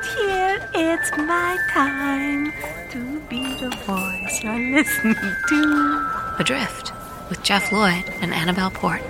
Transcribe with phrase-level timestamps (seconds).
[0.00, 0.68] right here.
[0.74, 2.52] It's my time
[2.90, 5.14] to be the voice you're listening
[5.48, 6.36] to.
[6.38, 6.92] Adrift
[7.28, 9.00] with Jeff Lloyd and Annabelle Port.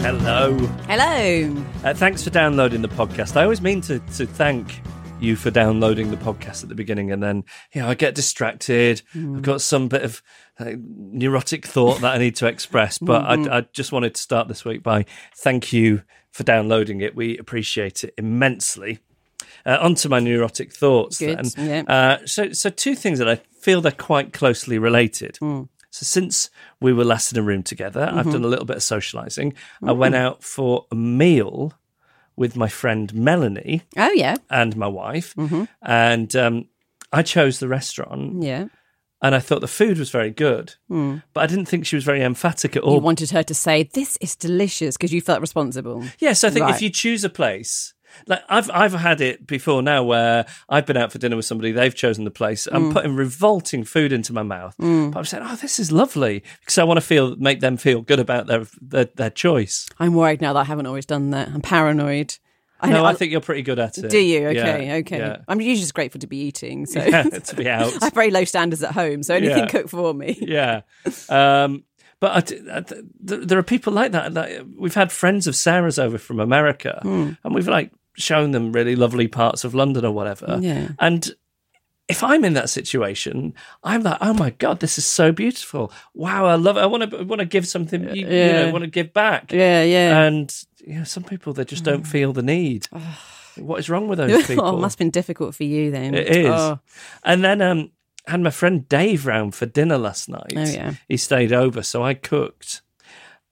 [0.00, 0.56] Hello.
[0.88, 1.64] Hello.
[1.84, 3.36] Uh, thanks for downloading the podcast.
[3.36, 4.80] I always mean to, to thank
[5.20, 9.02] you for downloading the podcast at the beginning, and then you know I get distracted.
[9.14, 10.22] I've got some bit of
[10.58, 14.48] uh, neurotic thought that I need to express, but I, I just wanted to start
[14.48, 15.04] this week by
[15.36, 17.14] thank you for downloading it.
[17.14, 19.00] We appreciate it immensely.
[19.66, 21.18] Uh, onto my neurotic thoughts.
[21.18, 21.84] Good, Then.
[21.86, 21.94] yeah.
[21.94, 25.38] Uh, so, so two things that I feel they're quite closely related.
[25.90, 28.82] So since we were last in a room together, I've done a little bit of
[28.82, 29.54] socializing.
[29.82, 31.72] I went out for a meal
[32.38, 34.36] with my friend Melanie Oh, yeah.
[34.50, 35.34] and my wife,
[35.82, 36.68] and um,
[37.12, 38.66] I chose the restaurant, Yeah.
[39.22, 42.22] and I thought the food was very good, but I didn't think she was very
[42.22, 42.94] emphatic at all.
[42.94, 46.04] You wanted her to say, This is delicious because you felt responsible.
[46.18, 46.74] Yes, I think Right.
[46.74, 47.94] if you choose a place,
[48.26, 51.72] like I've I've had it before now, where I've been out for dinner with somebody,
[51.72, 52.74] they've chosen the place, Mm.
[52.74, 54.86] I'm putting revolting food into my mouth, but
[55.16, 58.20] I'm saying, oh, this is lovely because I want to feel make them feel good
[58.20, 59.86] about their their, their choice.
[59.98, 61.48] I'm worried now that I haven't always done that.
[61.48, 62.34] I'm paranoid.
[62.80, 64.08] I no, know- I think you're pretty good at it.
[64.08, 64.50] Do you?
[64.50, 65.18] Yeah, Okay, okay.
[65.18, 65.36] yeah.
[65.48, 66.86] I'm usually just grateful to be eating.
[66.86, 67.92] So Yeah, to be out.
[68.00, 70.38] I have very low standards at home, so anything cooked for me.
[70.40, 70.82] yeah.
[71.28, 71.82] Um,
[72.20, 72.84] but I, I
[73.20, 74.32] there are people like that.
[74.34, 77.30] Like, we've had friends of Sarah's over from America, Hmm.
[77.44, 80.58] and we've like shown them really lovely parts of London or whatever.
[80.60, 80.88] Yeah.
[80.98, 81.30] And
[82.08, 83.52] if I'm in that situation,
[83.84, 85.92] I'm like, oh my god, this is so beautiful!
[86.14, 86.80] Wow, I love it.
[86.80, 88.02] I want to want to give something.
[88.14, 89.52] You, you know, want to give back.
[89.52, 90.22] Yeah, yeah.
[90.22, 90.54] And
[90.86, 92.88] you know, some people they just don't feel the need.
[93.56, 94.64] what is wrong with those people?
[94.64, 96.14] oh, it must have been difficult for you then.
[96.14, 96.46] It is.
[96.48, 96.78] Oh,
[97.24, 97.90] And then um,
[98.28, 100.52] had my friend Dave round for dinner last night.
[100.56, 100.94] Oh, yeah.
[101.08, 102.82] He stayed over, so I cooked.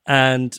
[0.06, 0.58] And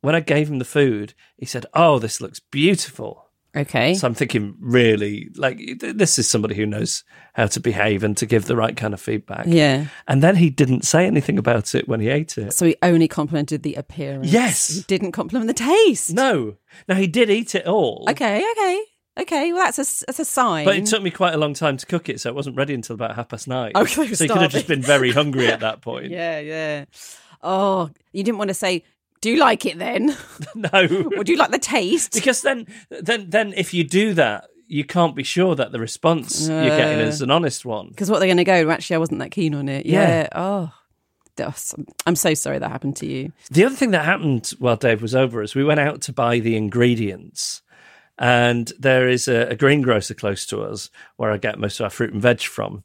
[0.00, 3.26] when I gave him the food, he said, "Oh, this looks beautiful."
[3.56, 3.94] okay.
[3.94, 7.04] So I'm thinking, really, like th- this is somebody who knows
[7.34, 9.46] how to behave and to give the right kind of feedback.
[9.46, 9.86] yeah.
[10.06, 12.52] And then he didn't say anything about it when he ate it.
[12.52, 14.32] So he only complimented the appearance.
[14.32, 14.68] Yes.
[14.68, 16.12] He didn't compliment the taste.
[16.12, 16.56] No,
[16.88, 18.06] now he did eat it all.
[18.08, 18.82] Okay, okay.
[19.18, 20.64] Okay, well, that's a, that's a sign.
[20.64, 22.74] But it took me quite a long time to cook it, so it wasn't ready
[22.74, 23.72] until about half past nine.
[23.74, 26.10] Oh, you were so he could have just been very hungry at that point.
[26.10, 26.84] Yeah, yeah.
[27.42, 28.84] Oh, you didn't want to say,
[29.20, 30.16] do you like it then?
[30.54, 30.68] No.
[31.16, 32.12] or do you like the taste?
[32.14, 36.48] because then then then if you do that you can't be sure that the response
[36.48, 37.08] you're getting Uh.
[37.08, 39.54] is an honest one Because what they're going to go, actually, I wasn't that keen
[39.54, 39.84] on it.
[39.84, 40.22] Yeah.
[40.22, 40.28] Yeah.
[40.34, 40.72] Oh,
[42.06, 43.32] I'm so sorry that happened to you.
[43.50, 46.38] the other thing that happened while dave was over is we went out to buy
[46.38, 47.62] the ingredients
[48.20, 51.90] and there is a, a greengrocer close to us where i get most of our
[51.90, 52.84] fruit and veg from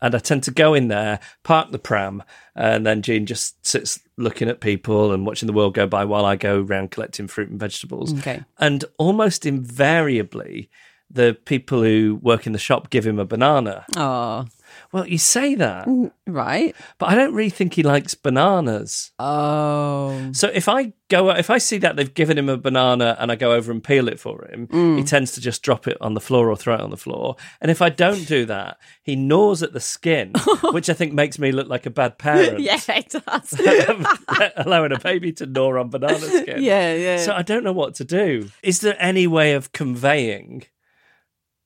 [0.00, 2.22] and I tend to go in there, park the pram,
[2.54, 6.24] and then Jean just sits looking at people and watching the world go by while
[6.24, 8.16] I go around collecting fruit and vegetables.
[8.18, 8.44] Okay.
[8.58, 10.70] And almost invariably,
[11.10, 13.86] the people who work in the shop give him a banana.
[13.96, 14.46] Oh,
[14.92, 15.86] Well, you say that,
[16.26, 16.74] right.
[16.98, 19.10] but I don't really think he likes bananas.
[19.18, 23.30] Oh, So if I go, if I see that they've given him a banana and
[23.30, 26.14] I go over and peel it for him, he tends to just drop it on
[26.14, 27.36] the floor or throw it on the floor.
[27.60, 30.32] And if I don't do that, he gnaws at the skin,
[30.72, 32.60] which I think makes me look like a bad parent.
[32.60, 33.60] yeah, it does.
[34.56, 36.62] allowing a baby to gnaw on banana skin.
[36.62, 37.16] yeah, yeah.
[37.18, 38.50] So I don't know what to do.
[38.62, 40.64] Is there any way of conveying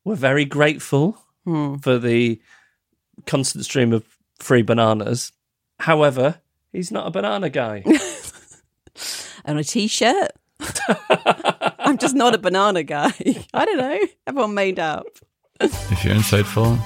[0.04, 1.76] we're very grateful Hmm.
[1.76, 2.40] for the
[3.26, 4.04] constant stream of
[4.38, 5.32] free bananas.
[5.78, 6.40] However,
[6.72, 7.84] he's not a banana guy.
[9.44, 10.32] and a t-shirt.
[11.78, 13.12] I'm just not a banana guy.
[13.54, 13.98] I don't know.
[14.26, 15.06] Everyone made up.
[15.60, 16.78] If you're insightful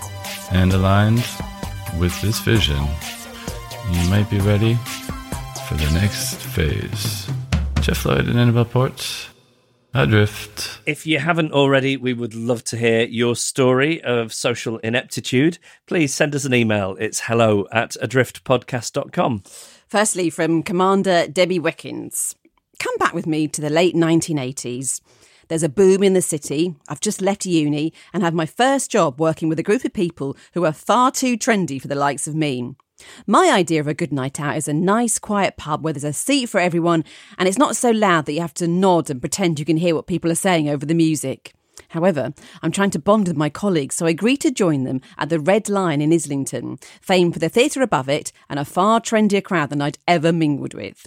[0.52, 1.24] and aligned,
[1.98, 2.82] with this vision,
[3.90, 4.74] you might be ready
[5.68, 7.28] for the next phase.
[7.80, 9.28] Jeff Lloyd and Annabelle Port,
[9.94, 10.80] Adrift.
[10.86, 15.58] If you haven't already, we would love to hear your story of social ineptitude.
[15.86, 16.96] Please send us an email.
[16.98, 19.44] It's hello at adriftpodcast.com.
[19.86, 22.34] Firstly, from Commander Debbie Wickens.
[22.80, 25.00] Come back with me to the late 1980s.
[25.46, 26.74] There's a boom in the city.
[26.88, 30.36] I've just left uni and had my first job working with a group of people
[30.54, 32.74] who are far too trendy for the likes of me.
[33.26, 36.12] My idea of a good night out is a nice, quiet pub where there's a
[36.12, 37.04] seat for everyone
[37.38, 39.94] and it's not so loud that you have to nod and pretend you can hear
[39.94, 41.54] what people are saying over the music.
[41.88, 42.32] However,
[42.62, 45.38] I'm trying to bond with my colleagues, so I agree to join them at the
[45.38, 49.70] Red Lion in Islington, famed for the theatre above it and a far trendier crowd
[49.70, 51.06] than I'd ever mingled with.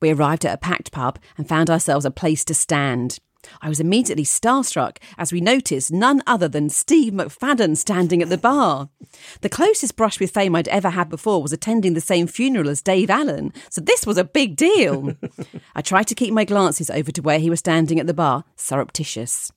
[0.00, 3.20] We arrived at a packed pub and found ourselves a place to stand.
[3.60, 8.38] I was immediately starstruck as we noticed none other than Steve McFadden standing at the
[8.38, 8.88] bar.
[9.40, 12.82] The closest brush with fame I'd ever had before was attending the same funeral as
[12.82, 15.16] Dave Allen, so this was a big deal.
[15.74, 18.44] I tried to keep my glances over to where he was standing at the bar,
[18.56, 19.52] surreptitious.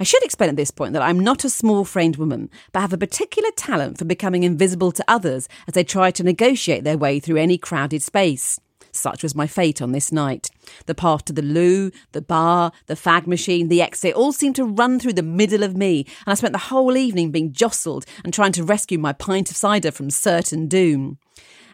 [0.00, 2.92] I should explain at this point that I'm not a small framed woman, but have
[2.92, 7.20] a particular talent for becoming invisible to others as they try to negotiate their way
[7.20, 8.58] through any crowded space.
[8.92, 10.50] Such was my fate on this night.
[10.86, 14.64] The path to the loo, the bar, the fag machine, the exit all seemed to
[14.64, 18.32] run through the middle of me, and I spent the whole evening being jostled and
[18.32, 21.18] trying to rescue my pint of cider from certain doom.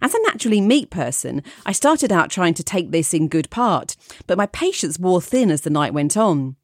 [0.03, 3.97] As a naturally meat person, I started out trying to take this in good part,
[4.27, 6.57] but my patience wore thin as the night went on.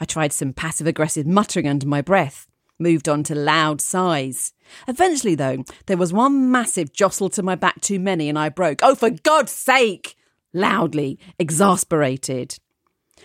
[0.00, 4.52] I tried some passive aggressive muttering under my breath, moved on to loud sighs.
[4.86, 8.80] Eventually, though, there was one massive jostle to my back too many, and I broke,
[8.82, 10.16] Oh, for God's sake!
[10.52, 12.58] loudly, exasperated.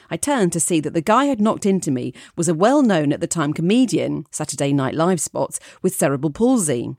[0.09, 3.13] I turned to see that the guy who'd knocked into me was a well known
[3.13, 6.95] at the time comedian, Saturday Night Live spots, with cerebral palsy.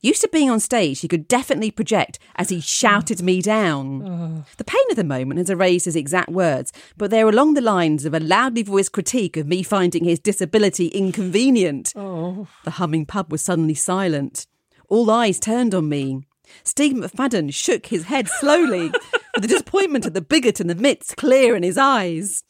[0.00, 4.44] Used to being on stage, he could definitely project as he shouted me down.
[4.56, 8.04] The pain of the moment has erased his exact words, but they're along the lines
[8.04, 11.92] of a loudly voiced critique of me finding his disability inconvenient.
[11.96, 12.48] Oh.
[12.64, 14.46] The humming pub was suddenly silent.
[14.88, 16.26] All eyes turned on me.
[16.62, 18.90] Steve McFadden shook his head slowly,
[19.34, 22.44] with the disappointment at the bigot in the midst clear in his eyes.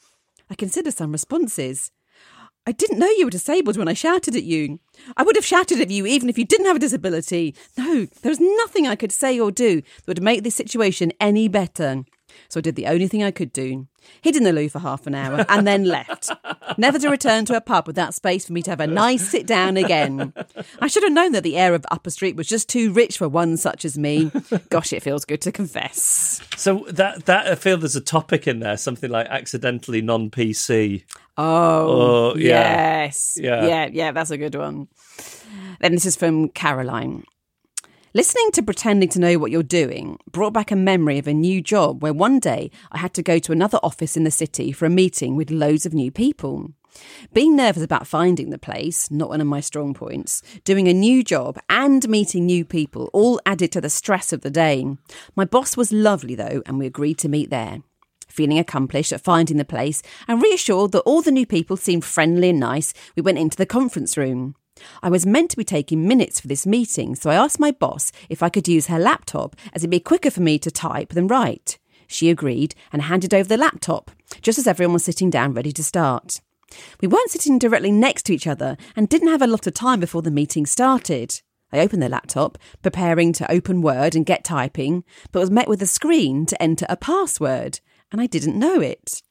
[0.51, 1.91] I considered some responses.
[2.69, 4.81] I didn't know you were disabled when I shouted at you.
[5.17, 7.55] I would have shouted at you even if you didn't have a disability.
[7.79, 11.47] No, there was nothing I could say or do that would make this situation any
[11.47, 12.05] better.
[12.49, 13.87] So I did the only thing I could do.
[14.23, 16.31] Hid in the loo for half an hour and then left.
[16.79, 19.47] Never to return to a pub without space for me to have a nice sit
[19.47, 20.33] down again.
[20.81, 23.29] I should have known that the air of Upper Street was just too rich for
[23.29, 24.31] one such as me.
[24.71, 26.41] Gosh, it feels good to confess.
[26.57, 31.03] So that that I feel there's a topic in there, something like accidentally non PC.
[31.37, 33.05] Oh, Oh, yeah.
[33.07, 33.37] yes.
[33.41, 33.67] Yeah.
[33.67, 34.89] yeah, yeah, that's a good one.
[35.81, 37.25] Then this is from Caroline.
[38.17, 41.61] Listening to Pretending to Know What You're Doing brought back a memory of a new
[41.61, 44.87] job where one day I had to go to another office in the city for
[44.87, 46.71] a meeting with loads of new people.
[47.35, 51.23] Being nervous about finding the place, not one of my strong points, doing a new
[51.23, 54.87] job and meeting new people all added to the stress of the day.
[55.35, 57.83] My boss was lovely though, and we agreed to meet there.
[58.29, 62.49] Feeling accomplished at finding the place and reassured that all the new people seemed friendly
[62.49, 64.55] and nice, we went into the conference room.
[65.03, 68.13] I was meant to be taking minutes for this meeting, so I asked my boss
[68.29, 71.29] if I could use her laptop as it'd be quicker for me to type than
[71.29, 71.79] write.
[72.07, 74.11] She agreed and handed over the laptop,
[74.43, 76.41] just as everyone was sitting down ready to start.
[77.01, 80.01] We weren't sitting directly next to each other and didn't have a lot of time
[80.01, 81.41] before the meeting started.
[81.73, 85.83] I opened the laptop, preparing to open Word and get typing, but was met with
[85.83, 87.81] a screen to enter a password,
[88.13, 89.23] and I didn't know it.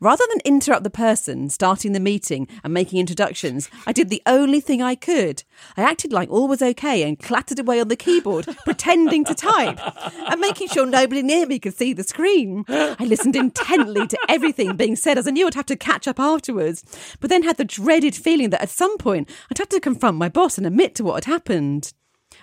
[0.00, 4.60] Rather than interrupt the person starting the meeting and making introductions, I did the only
[4.60, 5.42] thing I could.
[5.76, 9.78] I acted like all was okay and clattered away on the keyboard, pretending to type
[10.30, 12.64] and making sure nobody near me could see the screen.
[12.68, 16.20] I listened intently to everything being said as I knew I'd have to catch up
[16.20, 16.84] afterwards,
[17.20, 20.28] but then had the dreaded feeling that at some point I'd have to confront my
[20.28, 21.92] boss and admit to what had happened.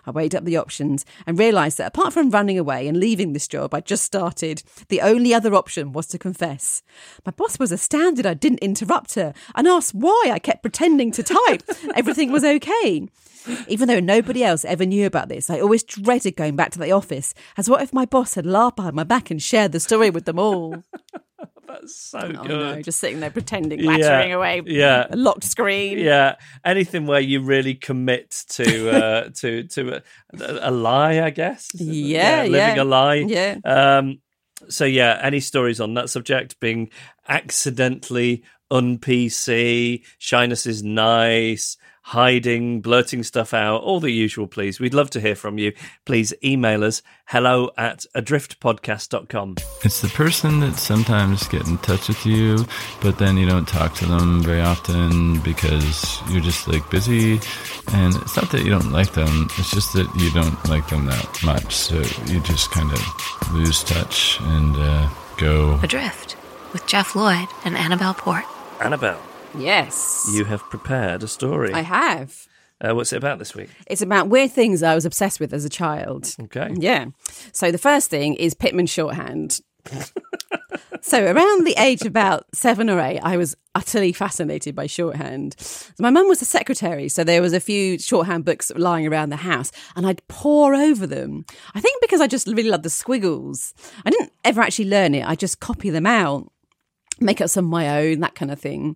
[0.05, 3.47] I weighed up the options and realised that apart from running away and leaving this
[3.47, 6.83] job I'd just started, the only other option was to confess.
[7.25, 11.23] My boss was astounded I didn't interrupt her and asked why I kept pretending to
[11.23, 11.63] type.
[11.95, 13.07] Everything was okay.
[13.67, 16.91] Even though nobody else ever knew about this, I always dreaded going back to the
[16.91, 20.09] office, as what if my boss had laughed behind my back and shared the story
[20.09, 20.83] with them all?
[21.81, 22.47] That's so Oh good.
[22.49, 24.61] no, just sitting there pretending, Yeah, away.
[24.65, 25.07] yeah.
[25.09, 25.97] A locked screen.
[25.99, 30.01] Yeah, anything where you really commit to uh, to to a,
[30.61, 31.69] a lie, I guess.
[31.73, 32.81] Yeah, living yeah.
[32.81, 33.15] a lie.
[33.15, 33.57] Yeah.
[33.63, 34.19] Um,
[34.69, 36.59] so yeah, any stories on that subject?
[36.59, 36.89] Being
[37.27, 44.79] accidentally un-PC, shyness is nice, hiding, blurting stuff out, all the usual, please.
[44.79, 45.73] We'd love to hear from you.
[46.05, 49.55] Please email us hello at adriftpodcast.com.
[49.83, 52.63] It's the person that sometimes get in touch with you,
[53.01, 57.39] but then you don't talk to them very often because you're just like busy.
[57.91, 61.07] And it's not that you don't like them, it's just that you don't like them
[61.07, 61.75] that much.
[61.75, 61.95] So
[62.31, 65.79] you just kind of lose touch and uh, go.
[65.81, 66.35] Adrift
[66.71, 68.45] with Jeff Lloyd and Annabelle Port.
[68.81, 69.21] Annabelle,
[69.57, 70.29] Yes.
[70.33, 71.73] you have prepared a story.
[71.73, 72.47] I have.
[72.81, 73.69] Uh, what's it about this week?
[73.87, 76.35] It's about weird things I was obsessed with as a child.
[76.43, 76.71] Okay.
[76.77, 77.05] Yeah.
[77.53, 79.61] So the first thing is Pitman shorthand.
[81.01, 85.55] so around the age of about seven or eight, I was utterly fascinated by shorthand.
[85.99, 89.37] My mum was a secretary, so there was a few shorthand books lying around the
[89.37, 91.45] house, and I'd pore over them.
[91.75, 93.73] I think because I just really loved the squiggles.
[94.05, 95.25] I didn't ever actually learn it.
[95.25, 96.51] I just copy them out
[97.19, 98.95] make up some of my own, that kind of thing.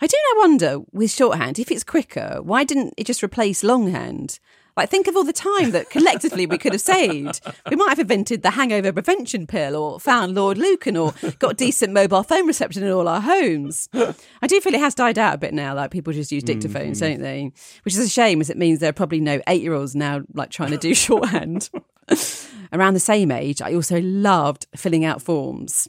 [0.00, 4.38] I do now wonder with shorthand, if it's quicker, why didn't it just replace longhand?
[4.78, 7.40] Like, think of all the time that collectively we could have saved.
[7.68, 11.92] We might have invented the hangover prevention pill or found Lord Lucan or got decent
[11.92, 13.88] mobile phone reception in all our homes.
[13.92, 16.60] I do feel it has died out a bit now, like people just use mm-hmm.
[16.60, 17.50] dictaphones, don't they?
[17.82, 20.22] Which is a shame, as it means there are probably no eight year olds now
[20.32, 21.70] like trying to do shorthand.
[22.72, 25.88] Around the same age, I also loved filling out forms.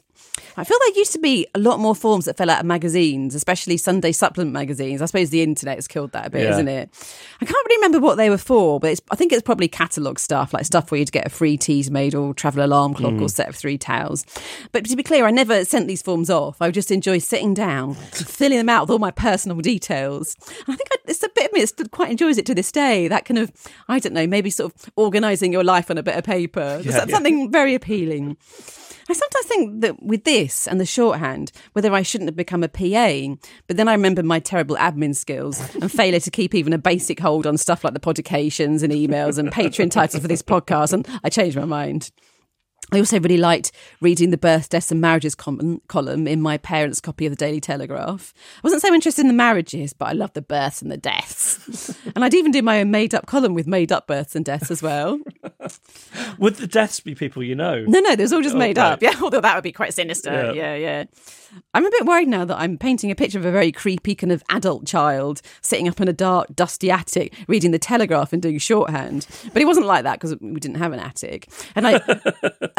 [0.56, 3.34] I feel there used to be a lot more forms that fell out of magazines,
[3.34, 5.02] especially Sunday supplement magazines.
[5.02, 6.52] I suppose the internet has killed that a bit, Yeah.
[6.52, 6.90] isn't it?
[7.40, 10.18] I can't really remember what they were for, but it's, I think it's probably catalogue
[10.18, 13.30] stuff, like stuff where you'd get a free Teasmade or travel alarm clock or mm.
[13.30, 14.24] set of three towels.
[14.72, 16.60] But to be clear, I never sent these forms off.
[16.60, 20.36] I would just enjoy sitting down, filling them out with all my personal details.
[20.66, 22.72] And I think I, it's a bit of me that quite enjoys it to this
[22.72, 23.08] day.
[23.08, 23.52] That kind of,
[23.88, 26.80] I don't know, maybe sort of organising your life on a bit of paper.
[26.82, 27.06] Yeah, yeah.
[27.06, 28.36] something very appealing.
[29.08, 32.68] I sometimes think that with this and the shorthand, whether I shouldn't have become a
[32.68, 36.78] PA, but then I remember my terrible admin skills and failure to keep even a
[36.78, 40.92] basic hold on stuff like the podcations and emails and Patreon titles for this podcast,
[40.92, 42.10] and I changed my mind.
[42.92, 47.00] I also really liked reading the birth, deaths, and marriages com- column in my parents'
[47.00, 48.34] copy of the Daily Telegraph.
[48.56, 51.96] I wasn't so interested in the marriages, but I loved the births and the deaths.
[52.14, 54.70] and I'd even do my own made up column with made up births and deaths
[54.70, 55.20] as well.
[56.38, 57.84] Would the deaths be people you know?
[57.86, 58.92] No, no, there's all just Oh, made right.
[58.92, 59.02] up.
[59.02, 60.30] Yeah, although that would be quite sinister.
[60.30, 60.52] Yeah.
[60.52, 60.74] Yeah.
[60.74, 61.04] yeah,
[61.74, 64.32] I'm a bit worried now that I'm painting a picture of a very creepy kind
[64.32, 68.58] of adult child sitting up in a dark, dusty attic reading the Telegraph and doing
[68.58, 69.26] shorthand.
[69.52, 71.48] But it wasn't like that because we didn't have an attic.
[71.76, 72.00] And I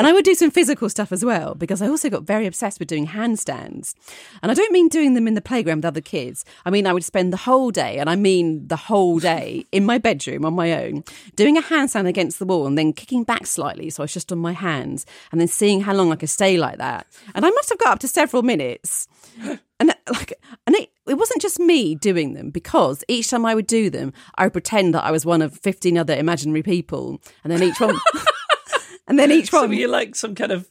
[0.01, 2.79] and I would do some physical stuff as well because I also got very obsessed
[2.79, 3.93] with doing handstands.
[4.41, 6.43] And I don't mean doing them in the playground with other kids.
[6.65, 9.85] I mean I would spend the whole day, and I mean the whole day, in
[9.85, 11.03] my bedroom on my own,
[11.35, 14.31] doing a handstand against the wall and then kicking back slightly so I was just
[14.31, 17.05] on my hands and then seeing how long I could stay like that.
[17.35, 19.07] And I must have got up to several minutes.
[19.81, 20.33] And uh, like,
[20.67, 24.13] and it, it wasn't just me doing them because each time I would do them,
[24.35, 27.79] I would pretend that I was one of fifteen other imaginary people, and then each
[27.79, 27.97] one,
[29.11, 30.67] and then each one, were you like some kind of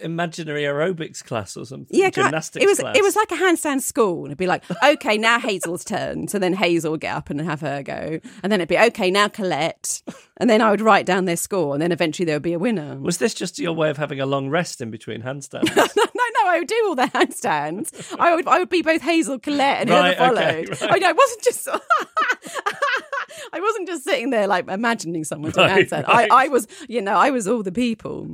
[0.00, 1.96] imaginary aerobics class or something?
[1.96, 2.96] yeah, gymnastics it was class.
[2.96, 4.18] it was like a handstand school.
[4.24, 6.26] And it'd be like, okay, now Hazel's turn.
[6.28, 9.10] So then Hazel would get up and have her go, and then it'd be okay,
[9.10, 10.02] now Colette,
[10.38, 12.58] and then I would write down their score, and then eventually there would be a
[12.58, 12.96] winner.
[13.00, 15.74] Was this just your way of having a long rest in between handstands?
[15.76, 16.04] no, no,
[16.42, 18.14] no, I would do all the handstands.
[18.18, 20.80] I would, I would be both Hazel, Colette, and Right, whoever okay, followed.
[20.82, 20.92] right.
[20.92, 21.68] I know, it wasn't just.
[23.52, 26.04] I wasn't just sitting there like imagining someone doing Right, right.
[26.06, 28.26] I, I was, you know, I was all the people.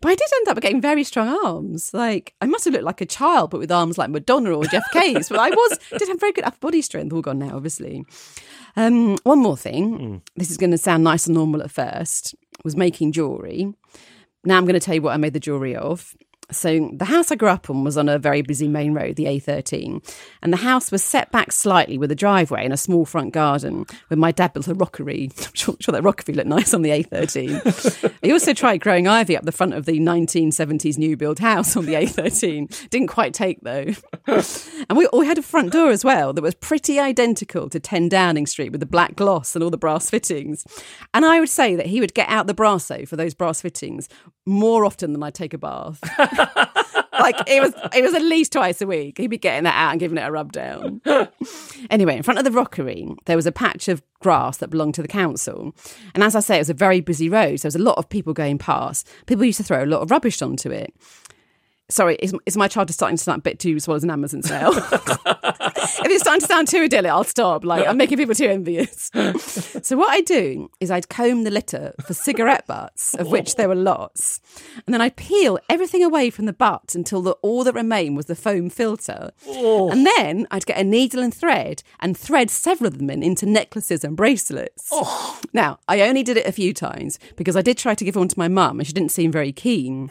[0.00, 1.92] But I did end up getting very strong arms.
[1.94, 4.84] Like I must have looked like a child, but with arms like Madonna or Geoff
[4.92, 5.28] Capes.
[5.28, 7.12] But I was did have very good upper body strength.
[7.12, 8.04] All gone now, obviously.
[8.76, 10.22] Um, one more thing.
[10.36, 12.34] This is going to sound nice and normal at first.
[12.64, 13.72] Was making jewelry.
[14.44, 16.14] Now I'm going to tell you what I made the jewelry of.
[16.50, 19.24] So the house I grew up on was on a very busy main road, the
[19.24, 20.02] A13,
[20.42, 23.86] and the house was set back slightly with a driveway and a small front garden.
[24.08, 25.30] Where my dad built a rockery.
[25.38, 28.18] I'm sure, sure that rockery looked nice on the A13.
[28.22, 31.86] he also tried growing ivy up the front of the 1970s new build house on
[31.86, 32.90] the A13.
[32.90, 33.86] Didn't quite take though.
[34.26, 38.08] and we, we had a front door as well that was pretty identical to 10
[38.08, 40.64] Downing Street with the black gloss and all the brass fittings.
[41.12, 44.08] And I would say that he would get out the brasso for those brass fittings
[44.46, 46.00] more often than I'd take a bath.
[47.18, 49.18] like it was it was at least twice a week.
[49.18, 51.00] He'd be getting that out and giving it a rub down.
[51.90, 55.02] anyway, in front of the rockery, there was a patch of grass that belonged to
[55.02, 55.74] the council.
[56.14, 57.60] And as I say, it was a very busy road.
[57.60, 59.08] So there was a lot of people going past.
[59.26, 60.94] People used to throw a lot of rubbish onto it.
[61.90, 64.42] Sorry, is, is my child just starting to sound a bit too swallows an Amazon
[64.42, 64.72] sale?
[64.74, 67.62] if it's starting to sound too idyllic, I'll stop.
[67.62, 69.10] Like I'm making people too envious.
[69.82, 73.68] so what I do is I'd comb the litter for cigarette butts, of which there
[73.68, 74.40] were lots,
[74.86, 78.26] and then I'd peel everything away from the butt until the, all that remained was
[78.26, 79.32] the foam filter.
[79.46, 79.90] Oh.
[79.90, 83.44] And then I'd get a needle and thread and thread several of them in into
[83.44, 84.88] necklaces and bracelets.
[84.90, 85.38] Oh.
[85.52, 88.28] Now I only did it a few times because I did try to give one
[88.28, 90.10] to my mum, and she didn't seem very keen.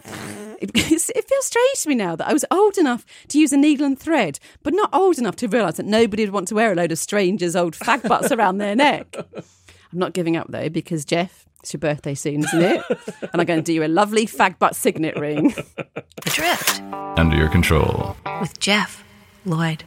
[0.63, 3.57] It, it feels strange to me now that I was old enough to use a
[3.57, 6.71] needle and thread, but not old enough to realise that nobody would want to wear
[6.71, 9.13] a load of strangers' old fag butts around their neck.
[9.35, 12.81] I'm not giving up though because Jeff, it's your birthday soon, isn't it?
[13.21, 15.53] and I'm going to do you a lovely fag butt signet ring.
[16.25, 16.81] Adrift
[17.17, 18.15] Under your control.
[18.39, 19.03] with Jeff,
[19.45, 19.83] Lloyd,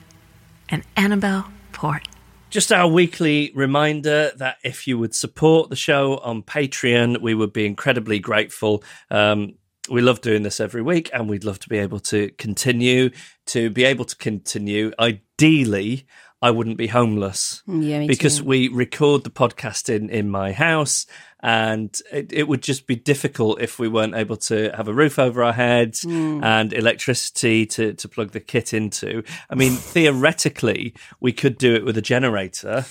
[0.68, 2.06] and Annabelle Port.
[2.50, 7.52] Just our weekly reminder that if you would support the show on Patreon, we would
[7.52, 8.82] be incredibly grateful.
[9.10, 9.54] Um,
[9.88, 13.10] we love doing this every week, and we'd love to be able to continue.
[13.46, 16.06] To be able to continue, ideally,
[16.42, 18.44] I wouldn't be homeless Yeah, me because too.
[18.44, 21.06] we record the podcast in in my house,
[21.40, 25.18] and it, it would just be difficult if we weren't able to have a roof
[25.18, 26.42] over our heads Hmm.
[26.42, 29.22] and electricity to to plug the kit into.
[29.48, 32.84] I mean, theoretically, we could do it with a generator.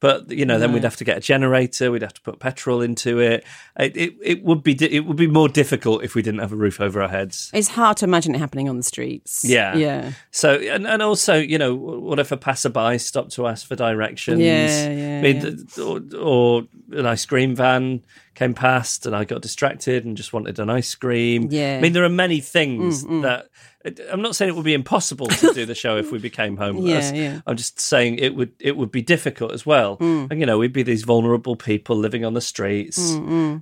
[0.00, 1.90] But you know, then we'd have to get a generator.
[1.90, 3.44] We'd have to put petrol into it.
[3.78, 6.56] It, it, it would be it would be more difficult if we didn't have a
[6.56, 7.50] roof over our heads.
[7.52, 9.44] It's hard to imagine it happening on the streets.
[9.44, 9.76] Yeah.
[9.76, 10.12] Yeah.
[10.30, 14.40] So and, and also, you know, what if a passerby stopped to ask for directions?
[14.40, 15.84] Yeah, yeah, I mean, yeah.
[15.84, 18.02] or, or an ice cream van
[18.34, 21.48] came past and I got distracted and just wanted an ice cream.
[21.50, 21.74] Yeah.
[21.74, 23.48] Mm, I mean, there are many things that
[24.12, 27.12] I'm not saying it would be impossible to do the show if we became homeless.
[27.12, 27.40] Yeah, yeah.
[27.46, 29.96] I'm just saying it would it would be difficult as well.
[29.96, 30.30] Mm.
[30.30, 33.14] And you know, we'd be these vulnerable people living on the streets.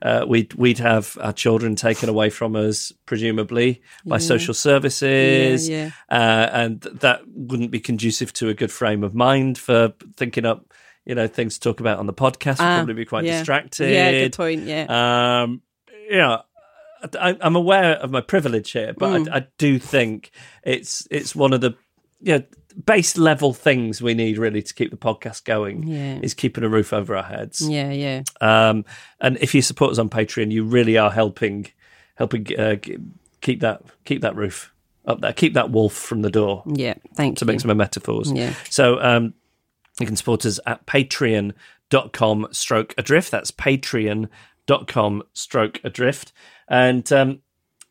[0.03, 5.91] Uh, we'd we'd have our children taken away from us, presumably by social services, Yeah,
[6.11, 10.65] Uh, and that wouldn't be conducive to a good frame of mind for thinking up.
[11.09, 13.39] You know, things to talk about on the podcast would Ah, probably be quite yeah.
[13.39, 13.91] distracted.
[13.91, 14.63] Yeah, good point.
[14.65, 15.43] Yeah.
[15.43, 15.63] Um,
[16.19, 16.43] know,
[17.21, 19.29] I, I'm aware of my privilege here, but Mm.
[19.33, 20.31] I, I do think
[20.63, 21.75] it's it's one of the
[22.21, 22.43] you know,
[22.85, 25.87] base level things we need really to keep the podcast going.
[25.87, 26.19] Yeah.
[26.23, 27.61] Is keeping a roof over our heads.
[27.67, 28.23] yeah, yeah.
[28.41, 28.85] Um,
[29.21, 31.69] and if you support us on Patreon, you really are helping
[32.17, 32.77] helping uh,
[33.41, 34.75] keep that keep that roof
[35.07, 36.65] up there, keep that wolf from the door.
[36.67, 36.95] Yeah.
[37.15, 37.53] Thank To you.
[37.53, 38.31] make some metaphors.
[38.33, 38.53] Yeah.
[38.69, 39.33] So um,
[40.01, 43.31] you can support us at patreon.com stroke adrift.
[43.31, 46.33] That's patreon.com stroke adrift.
[46.69, 47.41] And um,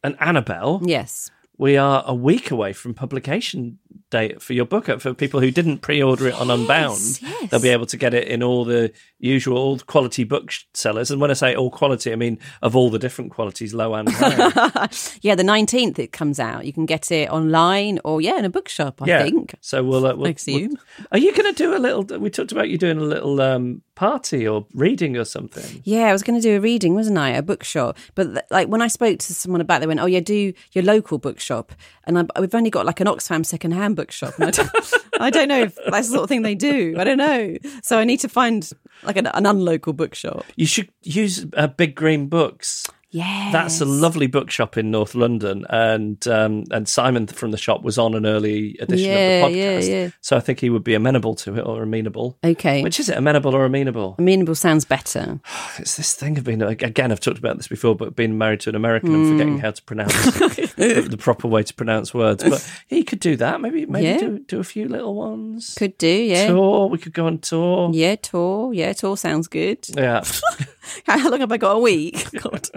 [0.04, 1.32] and Annabelle, Yes.
[1.58, 3.80] we are a week away from publication
[4.10, 4.86] date for your book.
[5.02, 7.50] For people who didn't pre-order it on Unbound, yes.
[7.50, 11.12] they'll be able to get it in all the usual all quality booksellers.
[11.12, 14.10] And when I say all quality, I mean of all the different qualities, low and
[14.10, 14.88] high.
[15.22, 16.66] Yeah, the 19th it comes out.
[16.66, 19.24] You can get it online or, yeah, in a bookshop, I yeah.
[19.24, 19.56] think.
[19.62, 20.06] So we'll.
[20.06, 20.70] Uh, we'll, we'll-
[21.12, 22.04] are you going to do a little?
[22.20, 25.82] We talked about you doing a little um, party or reading or something.
[25.84, 27.30] Yeah, I was going to do a reading, wasn't I?
[27.32, 27.98] A bookshop.
[28.16, 30.54] But th- like when I spoke to someone about, it, they went, "Oh yeah, do
[30.74, 31.74] your local bookshop."
[32.06, 34.36] And I, we've only got like an Oxfam second-hand bookshop.
[34.38, 36.96] And I, don't, I don't know if that's the sort of thing they do.
[36.98, 37.56] I don't know.
[37.84, 38.70] So I need to find
[39.04, 40.46] like an, an unlocal bookshop.
[40.56, 42.86] You should use uh, Big Green Books.
[43.10, 47.82] Yeah, That's a lovely bookshop in North London, and um, and Simon from the shop
[47.82, 50.10] was on an early edition Yeah, of the podcast, yeah.
[50.20, 52.38] so I think he would be amenable to it or amenable.
[52.44, 52.84] Okay.
[52.84, 54.16] Which is it, amenable or amenable?
[54.20, 55.40] Amenable sounds better.
[55.80, 57.12] It's this thing of being again.
[57.12, 59.32] I've talked about this before, but being married to an American and Hmm.
[59.32, 60.14] forgetting how to pronounce
[60.76, 62.44] the, the proper way to pronounce words.
[62.44, 63.62] But he could do that.
[63.62, 64.18] Maybe maybe Yeah.
[64.18, 65.76] do do a few little ones.
[65.78, 66.48] Could do, yeah.
[66.48, 66.90] Tour.
[66.90, 67.92] We could go on tour.
[67.94, 68.74] Yeah, tour.
[68.74, 69.88] Yeah, tour sounds good.
[69.96, 70.24] Yeah.
[71.06, 71.76] How long have I got?
[71.76, 72.26] A week?
[72.42, 72.68] God.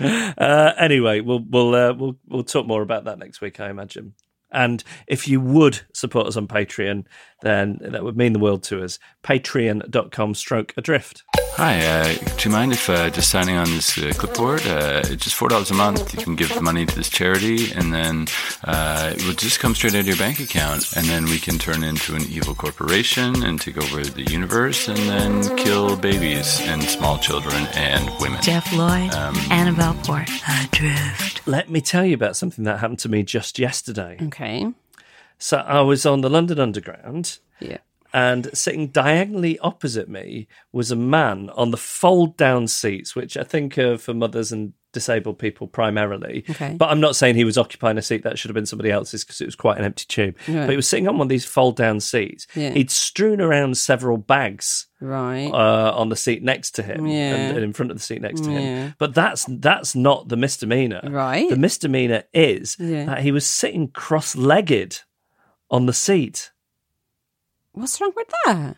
[0.38, 4.14] Uh, anyway, we'll we'll uh, we'll we'll talk more about that next week, I imagine.
[4.50, 7.04] And if you would support us on Patreon,
[7.42, 8.98] then that would mean the world to us.
[9.22, 11.24] Patreon.com stroke adrift.
[11.60, 14.66] Hi, uh, do you mind if uh, just signing on this uh, clipboard?
[14.66, 16.14] Uh, it's just four dollars a month.
[16.14, 18.28] You can give the money to this charity, and then
[18.64, 21.58] uh, it will just come straight out of your bank account, and then we can
[21.58, 26.82] turn into an evil corporation and take over the universe, and then kill babies and
[26.84, 28.40] small children and women.
[28.40, 29.12] Jeff Lloyd,
[29.50, 30.30] Annabelle Port.
[30.62, 31.46] Adrift.
[31.46, 34.16] Let me tell you about something that happened to me just yesterday.
[34.22, 34.72] Okay.
[35.38, 37.78] So I was on the London Underground, Yeah.
[38.12, 43.44] And sitting diagonally opposite me was a man on the fold down seats, which I
[43.44, 46.44] think are for mothers and disabled people primarily.
[46.50, 46.74] Okay.
[46.76, 49.22] But I'm not saying he was occupying a seat that should have been somebody else's
[49.24, 50.36] because it was quite an empty tube.
[50.48, 50.62] Right.
[50.66, 52.48] But he was sitting on one of these fold down seats.
[52.56, 52.70] Yeah.
[52.70, 55.46] He'd strewn around several bags Right.
[55.48, 57.36] uh, on the seat next to him Yeah.
[57.36, 58.58] and, and in front of the seat next to Yeah.
[58.58, 58.94] him.
[58.98, 61.02] But that's that's not the misdemeanor.
[61.04, 61.48] Right.
[61.48, 63.04] The misdemeanor is Yeah.
[63.04, 65.02] that he was sitting cross-legged
[65.70, 66.50] on the seat.
[67.72, 68.76] What's wrong with that?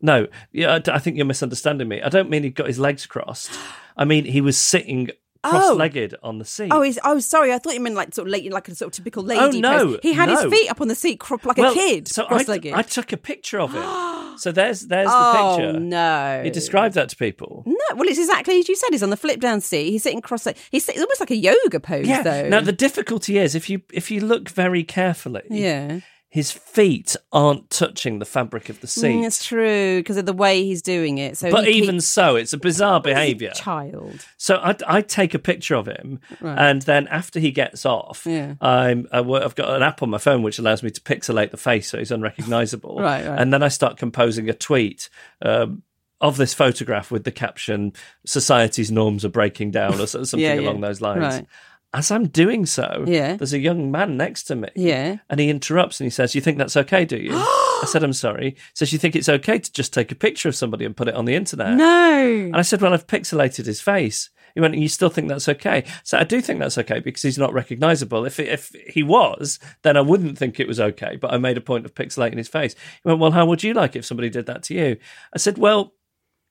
[0.00, 2.00] No, yeah, I, I think you're misunderstanding me.
[2.00, 3.50] I don't mean he got his legs crossed.
[3.96, 5.10] I mean he was sitting
[5.42, 6.28] cross-legged oh.
[6.28, 6.70] on the seat.
[6.72, 7.52] Oh, he's, oh, sorry.
[7.52, 9.58] I thought you meant like sort of like a sort of typical oh, lady.
[9.58, 9.98] Oh, no, pose.
[10.02, 10.36] he had no.
[10.36, 12.72] his feet up on the seat, like Well, a kid, So I, cross-legged.
[12.74, 13.82] I took a picture of him.
[14.38, 15.80] so there's there's the oh picture.
[15.80, 16.42] no!
[16.44, 17.62] You described that to people.
[17.66, 18.88] No, well, it's exactly as you said.
[18.90, 19.90] He's on the flip down seat.
[19.90, 20.60] He's sitting cross-legged.
[20.70, 22.22] He's sitting, almost like a yoga pose, Yeah.
[22.22, 22.48] though.
[22.48, 27.70] Now the difficulty is if you if you look very carefully, yeah, his feet aren't
[27.70, 29.16] touching the fabric of the seat.
[29.22, 31.38] Mm, it's true because of the way he's doing it.
[31.38, 33.52] So, but even so, it's a bizarre behaviour.
[33.54, 34.26] child.
[34.36, 36.58] So I I take a picture of him, Right.
[36.58, 38.54] and then after he gets off, Yeah.
[38.60, 41.50] I'm I wo- I've got an app on my phone which allows me to pixelate
[41.50, 42.96] the face so he's unrecognisable.
[43.00, 43.40] Right, right.
[43.40, 45.08] And then I start composing a tweet.
[45.40, 45.82] Um,
[46.20, 47.92] of this photograph with the caption
[48.26, 50.60] "Society's norms are breaking down" or something Yeah, yeah.
[50.60, 51.20] along those lines.
[51.22, 51.46] Right.
[51.94, 53.36] As I'm doing so, Yeah.
[53.36, 54.68] there's a young man next to me.
[54.76, 55.16] Yeah.
[55.30, 57.30] And he interrupts and he says, You think that's okay, do you?
[57.34, 58.50] I said, I'm sorry.
[58.50, 61.08] He says, You think it's okay to just take a picture of somebody and put
[61.08, 61.74] it on the internet?
[61.76, 62.20] No.
[62.22, 64.28] And I said, Well, I've pixelated his face.
[64.54, 65.84] He went, You still think that's okay?
[66.04, 68.26] So I do think that's okay because he's not recognizable.
[68.26, 71.16] If, if he was, then I wouldn't think it was okay.
[71.16, 72.74] But I made a point of pixelating his face.
[73.02, 74.96] He went, Well, how would you like it if somebody did that to you?
[75.34, 75.94] I said, Well,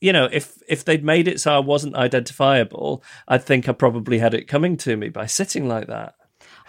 [0.01, 4.19] you know, if if they'd made it so I wasn't identifiable, I'd think I probably
[4.19, 6.15] had it coming to me by sitting like that.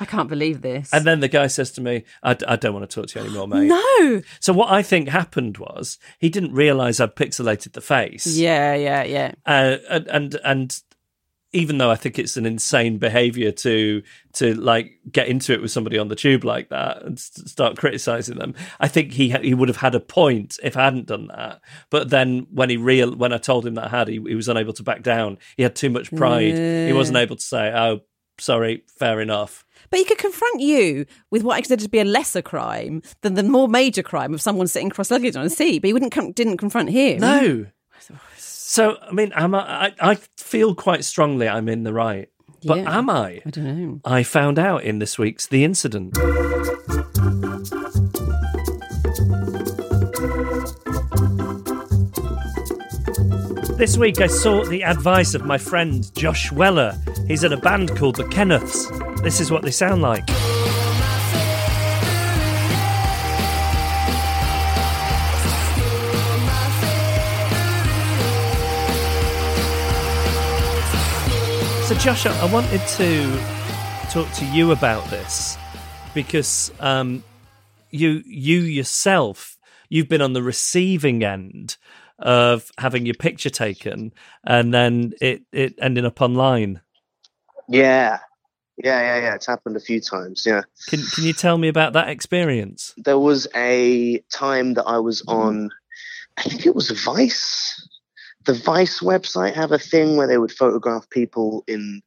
[0.01, 0.93] I can't believe this.
[0.93, 3.27] And then the guy says to me, I, I don't want to talk to you
[3.27, 3.67] anymore, mate.
[3.67, 4.23] no.
[4.38, 8.27] So what I think happened was he didn't realise I'd pixelated the face.
[8.27, 9.33] Yeah, yeah, yeah.
[9.45, 10.83] Uh, and, and and
[11.53, 14.03] even though I think it's an insane behaviour to
[14.35, 17.77] to like get into it with somebody on the tube like that and s- start
[17.79, 21.07] criticising them, I think he ha- he would have had a point if I hadn't
[21.07, 21.61] done that.
[21.91, 24.49] But then when he real when I told him that I had, he, he was
[24.49, 25.39] unable to back down.
[25.57, 26.55] He had too much pride.
[26.89, 28.01] He wasn't able to say, "Oh,
[28.39, 32.05] sorry, fair enough." But he could confront you with what I consider to be a
[32.05, 35.79] lesser crime than the more major crime of someone sitting cross-legged on a seat.
[35.81, 37.21] But he wouldn't com- didn't confront him.
[37.21, 37.67] No.
[38.37, 40.11] So I mean, am I, I?
[40.11, 42.29] I feel quite strongly I'm in the right,
[42.65, 42.99] but Yeah.
[42.99, 43.41] am I?
[43.47, 44.01] I don't know.
[44.05, 46.15] I found out in this week's The Incident.
[53.79, 56.99] This week I sought the advice of my friend Josh Weller.
[57.29, 59.23] He's in a band called the Kenneths.
[59.23, 60.25] This is what they sound like.
[71.88, 73.40] So, Josh, I I wanted to
[74.11, 75.57] talk to you about this
[76.12, 77.24] because um,
[77.90, 79.57] you you yourself
[79.88, 81.79] you've been on the receiving end
[82.18, 84.12] of having your picture taken
[84.44, 86.83] and then it it ending up online.
[87.70, 88.18] Yeah.
[88.77, 89.35] Yeah, yeah, yeah.
[89.37, 90.44] It's happened a few times.
[90.44, 90.64] Yeah.
[90.88, 92.92] Can can you tell me about that experience?
[92.98, 95.70] There was a time that I was on,
[96.37, 97.88] I think it was Vice.
[98.49, 102.01] The Vice website have a thing where they would photograph people in,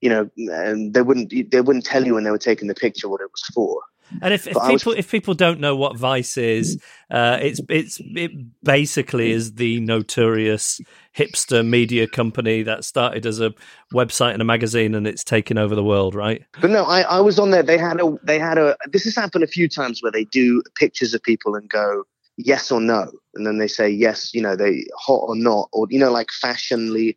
[0.00, 3.10] you know, and they wouldn't they wouldn't tell you when they were taking the picture
[3.10, 3.78] what it was for.
[4.22, 7.60] And if, if I was- people if people don't know what Vice is, uh, it's
[7.68, 8.30] it's it
[8.62, 10.80] basically is the notorious
[11.14, 13.52] hipster media company that started as a
[13.92, 16.42] website and a magazine, and it's taken over the world, right?
[16.58, 17.62] But no, I, I was on there.
[17.62, 20.62] They had a they had a this has happened a few times where they do
[20.74, 22.04] pictures of people and go
[22.38, 25.86] yes or no, and then they say yes, you know, they hot or not, or
[25.90, 27.16] you know, like fashionly.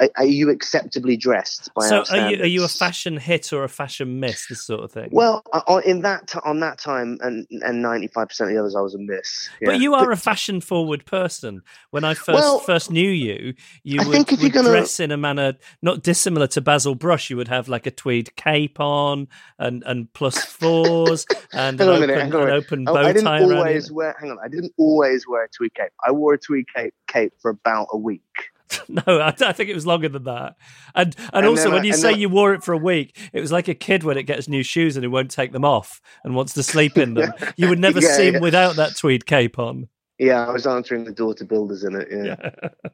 [0.00, 3.52] Are, are you acceptably dressed by so, our are you are you a fashion hit
[3.52, 4.46] or a fashion miss?
[4.48, 5.08] This sort of thing.
[5.12, 8.60] Well, uh, on- in that on that time, and and ninety five percent of the
[8.60, 9.48] others, I was a miss.
[9.62, 11.62] But you are a fashion forward person.
[11.90, 14.68] When I first Well, first knew you, you I would, think if you're would gonna-
[14.70, 17.30] dress in a manner not dissimilar to Basil Brush.
[17.30, 19.28] You would have like a tweed cape on
[19.60, 23.12] and, and plus fours and an on a minute, open, an open Oh, bow I
[23.12, 24.16] didn't tie always wear.
[24.20, 25.90] Hang on, I didn't always wear a tweed cape.
[26.06, 28.22] I wore a tweed cape cape for about a week.
[28.90, 30.56] No, I, I think it was longer than that.
[30.94, 32.78] And and, And also then when I- you say then- you wore it for a
[32.78, 35.52] week, it was like a kid when it gets new shoes and it won't take
[35.52, 37.32] them off and wants to sleep in them.
[37.56, 38.40] You would never Yeah, see him yeah.
[38.40, 39.88] without that tweed cape on.
[40.18, 42.08] Yeah, I was answering the door to builders in it.
[42.10, 42.60] Yeah.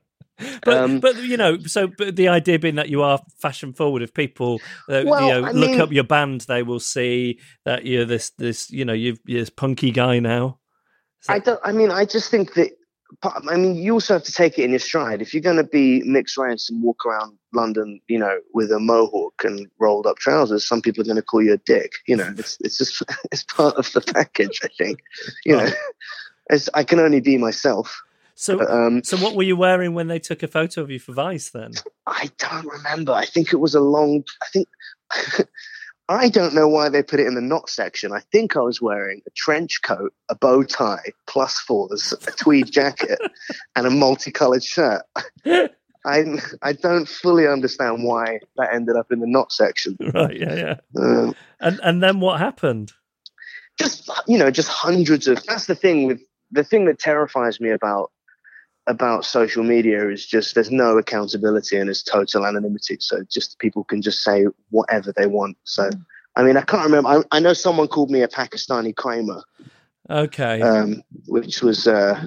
[0.64, 4.03] But Um, but you know, so but the idea being that you are fashion forward.
[4.03, 7.38] If people uh, Well, you know I look mean- up your band, they will see
[7.64, 10.59] that you're this this you know you've, you're this punky guy now.
[11.29, 11.61] I don't.
[11.65, 12.71] I mean, I just think that
[13.23, 15.23] I mean, you also have to take it in your stride.
[15.23, 18.79] If you're going to be mixed race and walk around London, you know, with a
[18.79, 21.93] mohawk and rolled up trousers, some people are going to call you a dick.
[22.07, 24.61] You know, it's it's just it's part of the package.
[24.63, 25.01] I think.
[25.45, 25.69] You know,
[26.51, 28.03] it's, I can only be myself.
[28.37, 31.13] So, Um, so what were you wearing when they took a photo of you for
[31.13, 31.51] Vice?
[31.51, 31.73] Then
[32.07, 33.13] I don't remember.
[33.13, 34.25] I think it was a long.
[34.43, 34.69] I think.
[36.09, 38.12] I don't know why they put it in the not section.
[38.12, 42.71] I think I was wearing a trench coat, a bow tie, plus fours, a tweed
[42.71, 43.19] jacket,
[43.77, 45.03] and a multicolored shirt.
[46.07, 46.25] I
[46.61, 49.97] I don't fully understand why that ended up in the not section.
[50.12, 50.77] right, yeah, yeah.
[51.03, 52.93] Um, And and then what happened?
[53.79, 55.43] just you know, just hundreds of.
[55.47, 58.11] That's the thing with the thing that terrifies me about
[58.87, 62.99] about social media is just there's no accountability and it's total anonymity.
[63.01, 65.57] So just people can just say whatever they want.
[65.64, 65.90] So
[66.37, 67.09] I mean, I can't remember.
[67.09, 69.42] I, I know someone called me a Pakistani Kramer,
[70.11, 72.23] Okay, um, which was, uh,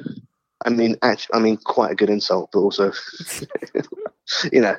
[0.65, 2.91] I mean, actually, I mean, quite a good insult, but also,
[4.51, 4.75] you know,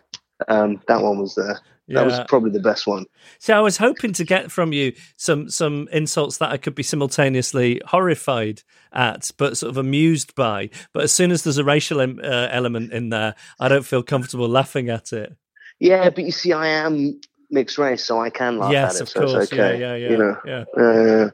[0.48, 1.54] um, that one was uh,
[1.88, 3.06] that was probably the best one.
[3.38, 6.82] See, I was hoping to get from you some some insults that I could be
[6.82, 10.70] simultaneously horrified at, but sort of amused by.
[10.92, 14.02] But as soon as there's a racial em- uh, element in there, I don't feel
[14.02, 15.36] comfortable laughing at it.
[15.80, 17.20] Yeah, but you see, I am
[17.50, 19.02] mixed race, so I can laugh yes, at it.
[19.02, 19.44] of so course.
[19.44, 19.78] it's okay.
[19.80, 20.64] Yeah, yeah, yeah, You know, yeah.
[20.82, 21.30] Uh,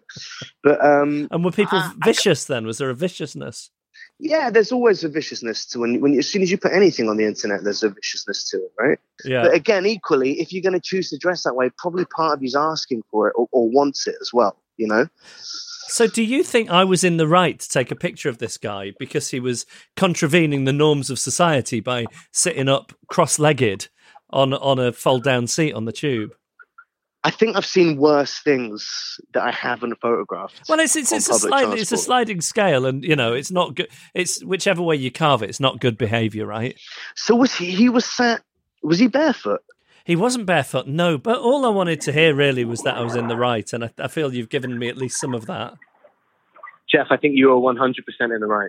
[0.62, 2.67] but um, And were people I- I vicious then?
[2.67, 3.71] Was there a viciousness?
[4.18, 7.16] Yeah, there's always a viciousness to when when as soon as you put anything on
[7.16, 8.98] the internet, there's a viciousness to it, right?
[9.24, 9.42] Yeah.
[9.42, 12.42] But again, equally, if you're going to choose to dress that way, probably part of
[12.42, 14.57] you's asking for it or, or wants it as well.
[14.77, 15.07] You know?
[15.87, 18.57] So, do you think I was in the right to take a picture of this
[18.57, 23.88] guy because he was contravening the norms of society by sitting up cross-legged
[24.31, 26.35] on on a fold-down seat on the tube?
[27.26, 30.60] I think I've seen worse things that I haven't photographed.
[30.68, 33.50] Well, it's it's, it's a public slide, it's a sliding scale, and you know it's
[33.50, 33.88] not good.
[34.12, 36.78] It's whichever way you carve it, it's not good behaviour, right?
[37.14, 37.70] So was he?
[37.70, 38.42] He was sat.
[38.82, 39.62] Was he barefoot?
[40.04, 41.16] He wasn't barefoot, no.
[41.16, 43.84] But all I wanted to hear really was that I was in the right, and
[43.84, 45.72] I, I feel you've given me at least some of that.
[46.90, 47.94] Jeff, I think you are 100%
[48.34, 48.68] in the right.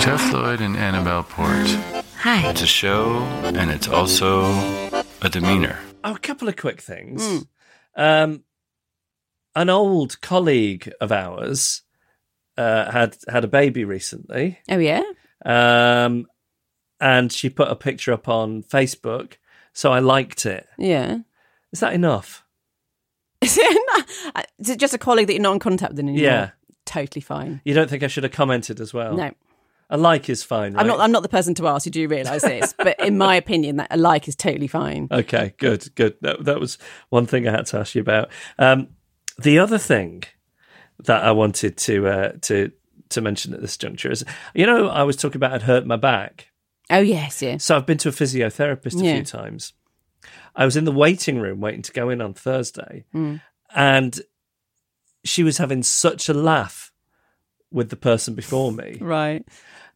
[0.00, 1.66] Jeff Lloyd and Annabelle Port.
[2.18, 2.48] Hi.
[2.50, 4.44] It's a show, and it's also
[5.22, 5.78] a demeanor.
[6.04, 7.46] Oh, a couple of quick things.
[7.96, 8.44] Um,
[9.54, 11.82] an old colleague of ours
[12.56, 15.02] uh, had had a baby recently, Oh yeah.
[15.44, 16.26] um,
[17.00, 19.34] and she put a picture up on Facebook.
[19.72, 20.66] So I liked it.
[20.78, 21.18] Yeah.
[21.72, 22.44] Is that enough?
[23.40, 23.82] Is it,
[24.34, 26.20] not, is it just a colleague that you're not in contact with anymore?
[26.22, 26.50] Yeah.
[26.94, 27.60] Totally fine.
[27.64, 29.14] You don't think I should have commented as well?
[29.16, 29.32] No.
[29.90, 30.76] A like is fine.
[30.78, 31.00] I'm not.
[31.00, 31.84] I'm not the person to ask.
[31.86, 35.08] You do realise this, but in my opinion, that a like is totally fine.
[35.10, 36.16] Okay, good, good.
[36.22, 36.78] That that was
[37.10, 38.30] one thing I had to ask you about.
[38.58, 38.88] Um,
[39.38, 40.22] the other thing
[41.00, 42.70] that I wanted to uh, to
[43.10, 45.96] to mention at this juncture is, you know, I was talking about I'd hurt my
[45.96, 46.48] back,
[46.90, 47.62] Oh yes, yes.
[47.64, 49.14] so I've been to a physiotherapist a Yeah.
[49.16, 49.72] few times.
[50.56, 53.42] I was in the waiting room waiting to go in on Thursday, Mm.
[53.74, 54.20] and
[55.24, 56.92] she was having such a laugh
[57.70, 58.98] with the person before me.
[59.00, 59.44] Right.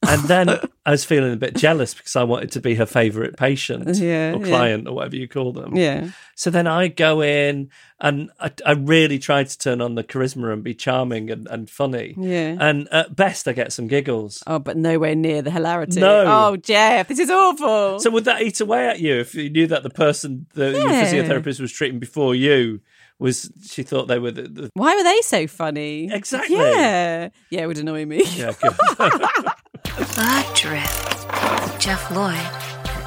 [0.07, 0.49] And then
[0.87, 4.33] I was feeling a bit jealous because I wanted to be her favourite patient Yeah,
[4.35, 4.47] or yeah.
[4.47, 5.77] client or whatever you call them.
[5.77, 6.11] Yeah.
[6.37, 10.53] So then I go in and I, I really try to turn on the charisma
[10.53, 12.15] and be charming and, and funny.
[12.17, 12.57] Yeah.
[12.61, 14.43] And at best, I get some giggles.
[14.47, 16.01] Oh, but nowhere near the hilarity.
[16.01, 16.25] No.
[16.27, 17.99] Oh, Jeff, this is awful.
[18.01, 20.89] So would that eat away at you if you knew that the person the your
[20.91, 21.05] Yeah.
[21.05, 22.81] physiotherapist was treating before you
[23.19, 26.13] was she thought they were the, the Why were they so funny?
[26.13, 26.57] Exactly.
[26.57, 27.29] Yeah.
[27.51, 28.23] Yeah, it would annoy me.
[28.35, 28.75] yeah good.
[29.99, 32.35] The Drift with Jeff Lloyd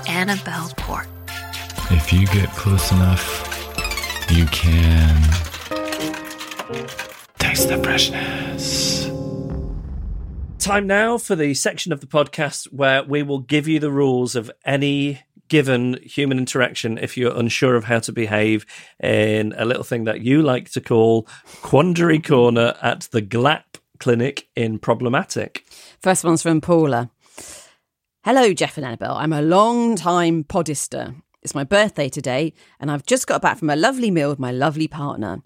[0.07, 1.07] and Annabelle Port.
[1.91, 3.47] If you get close enough,
[4.29, 5.21] you can
[7.39, 9.05] taste the freshness.
[10.59, 14.35] Time now for the section of the podcast where we will give you the rules
[14.35, 15.21] of any
[15.51, 18.65] given human interaction if you're unsure of how to behave
[19.03, 21.27] in a little thing that you like to call
[21.61, 25.65] Quandary Corner at the GLAP Clinic in Problematic.
[26.01, 27.11] First one's from Paula.
[28.23, 29.15] Hello, Jeff and Annabelle.
[29.15, 31.15] I'm a long time podister.
[31.41, 34.53] It's my birthday today, and I've just got back from a lovely meal with my
[34.53, 35.41] lovely partner.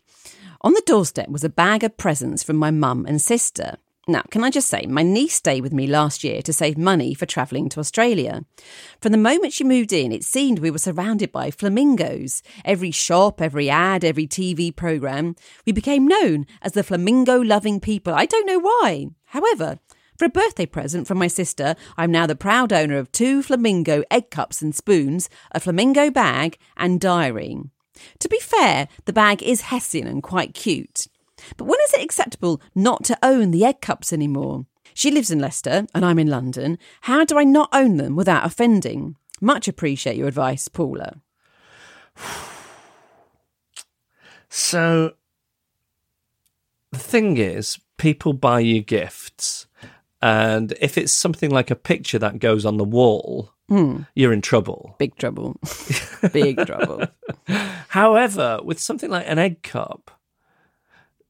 [0.61, 3.77] On the doorstep was a bag of presents from my mum and sister.
[4.07, 7.15] Now, can I just say, my niece stayed with me last year to save money
[7.15, 8.45] for travelling to Australia.
[9.01, 12.43] From the moment she moved in, it seemed we were surrounded by flamingos.
[12.63, 15.35] Every shop, every ad, every TV programme.
[15.65, 18.13] We became known as the flamingo loving people.
[18.13, 19.07] I don't know why.
[19.25, 19.79] However,
[20.19, 24.03] for a birthday present from my sister, I'm now the proud owner of two flamingo
[24.11, 27.57] egg cups and spoons, a flamingo bag, and diary.
[28.19, 31.07] To be fair, the bag is Hessian and quite cute.
[31.57, 34.65] But when is it acceptable not to own the egg cups anymore?
[34.93, 36.77] She lives in Leicester and I'm in London.
[37.01, 39.15] How do I not own them without offending?
[39.41, 41.17] Much appreciate your advice, Paula.
[44.49, 45.13] So
[46.91, 49.67] the thing is, people buy you gifts,
[50.21, 54.03] and if it's something like a picture that goes on the wall, Hmm.
[54.15, 54.95] you're in trouble.
[54.99, 55.57] Big trouble.
[56.31, 57.07] Big trouble.
[57.89, 60.11] However, with something like an egg cup,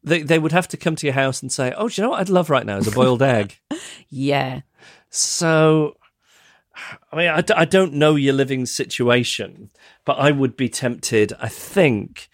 [0.06, 2.12] they they would have to come to your house and say, "Oh, do you know
[2.12, 3.58] what I'd love right now is a boiled egg."
[4.10, 4.62] Yeah.
[5.10, 5.98] So,
[7.12, 9.70] I mean, I, d- I don't know your living situation,
[10.06, 12.30] but I would be tempted, I think,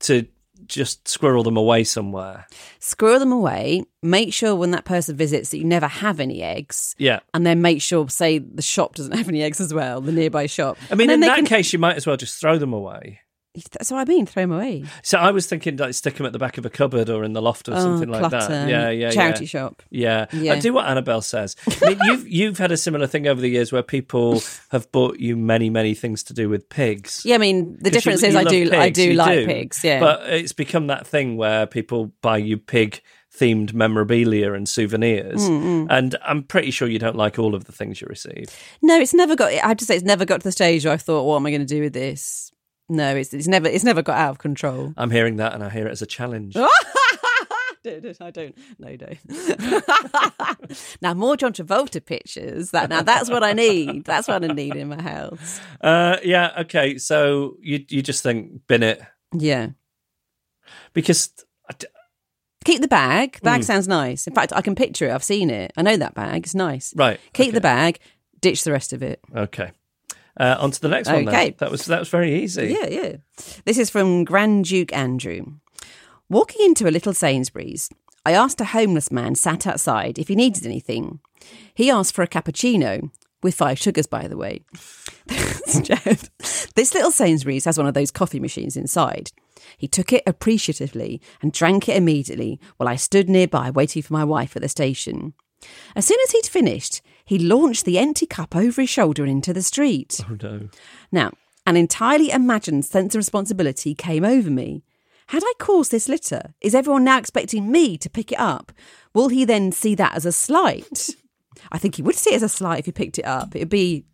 [0.00, 0.26] to
[0.66, 2.46] just squirrel them away somewhere.
[2.80, 3.84] Squirrel them away.
[4.02, 6.94] Make sure when that person visits that you never have any eggs.
[6.98, 7.20] Yeah.
[7.32, 10.46] And then make sure, say, the shop doesn't have any eggs as well, the nearby
[10.46, 10.76] shop.
[10.90, 13.20] I mean, in that can- case, you might as well just throw them away.
[13.72, 14.84] That's what I mean, throw them away.
[15.02, 17.32] So I was thinking like stick them at the back of a cupboard or in
[17.32, 18.46] the loft or Oh, something like clutter.
[18.48, 18.68] that.
[18.68, 19.48] Yeah, yeah, Charity yeah.
[19.48, 19.82] shop.
[19.90, 20.26] Yeah.
[20.32, 20.52] Yeah.
[20.54, 21.56] I do what Annabel says.
[21.82, 25.18] I mean, you've you've had a similar thing over the years where people have bought
[25.18, 27.22] you many many things to do with pigs.
[27.24, 29.46] Yeah, I mean, the difference you- is you I do, I do like do.
[29.46, 29.82] pigs.
[29.84, 30.00] Yeah.
[30.00, 33.00] But it's become that thing where people buy you pig
[33.38, 35.42] themed memorabilia and souvenirs.
[35.42, 35.86] Mm, mm.
[35.90, 38.46] And I'm pretty sure you don't like all of the things you receive.
[38.80, 40.94] no, it's never got, I have to say, it's never got to the stage where
[40.94, 42.50] I thought, what am I going to do with this?
[42.88, 44.92] No, it's, it's never, it's never got out of control.
[44.96, 46.56] I'm hearing that and I hear it as a challenge.
[47.86, 48.56] I don't.
[48.80, 49.80] No, no.
[51.02, 52.72] now more John Travolta pictures.
[52.72, 54.04] That now that's what I need.
[54.04, 55.60] That's what I need in my house.
[55.80, 56.98] Uh, yeah, okay.
[56.98, 59.00] So you you just think bin it
[59.32, 59.68] Yeah.
[60.94, 61.32] because
[62.64, 63.40] Keep the bag.
[63.42, 63.64] Bag Mm.
[63.64, 64.26] sounds nice.
[64.26, 65.12] In fact, I can picture it.
[65.12, 65.72] I've seen it.
[65.76, 66.42] I know that bag.
[66.44, 66.92] It's nice.
[66.96, 67.20] right.
[67.34, 68.00] Keep the bag.
[68.40, 69.20] Ditch the rest of it.
[69.32, 69.70] Okay.
[70.38, 71.28] Uh, on to the next one.
[71.28, 71.54] Okay.
[71.58, 72.76] That was that was very easy.
[72.78, 73.16] Yeah, yeah.
[73.64, 75.54] This is from Grand Duke Andrew.
[76.28, 77.88] Walking into a little Sainsbury's,
[78.24, 81.20] I asked a homeless man sat outside if he needed anything.
[81.74, 83.10] He asked for a cappuccino,
[83.42, 84.64] with five sugars, by the way.
[86.76, 89.32] This little Sainsbury's has one of those coffee machines inside.
[89.78, 94.24] He took it appreciatively and drank it immediately while I stood nearby waiting for my
[94.24, 95.32] wife at the station.
[95.96, 99.62] As soon as he'd finished, he launched the empty cup over his shoulder into the
[99.62, 100.20] street.
[100.30, 100.68] Oh no.
[101.12, 101.32] Now,
[101.66, 104.82] an entirely imagined sense of responsibility came over me.
[105.28, 106.54] Had I caused this litter?
[106.60, 108.70] Is everyone now expecting me to pick it up?
[109.12, 111.10] Will he then see that as a slight?
[111.72, 113.56] I think he would see it as a slight if he picked it up.
[113.56, 114.04] It'd be,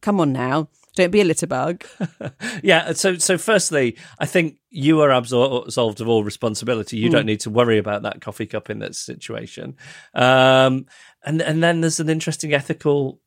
[0.00, 1.84] come on now, don't be a litter bug.
[2.62, 2.92] Yeah.
[2.92, 6.96] So so firstly, I think you are absol- absolved of all responsibility.
[6.96, 7.12] You Mm.
[7.12, 9.74] don't need to worry about that coffee cup in that situation.
[10.14, 10.86] Um,
[11.24, 13.20] and and then there's an interesting ethical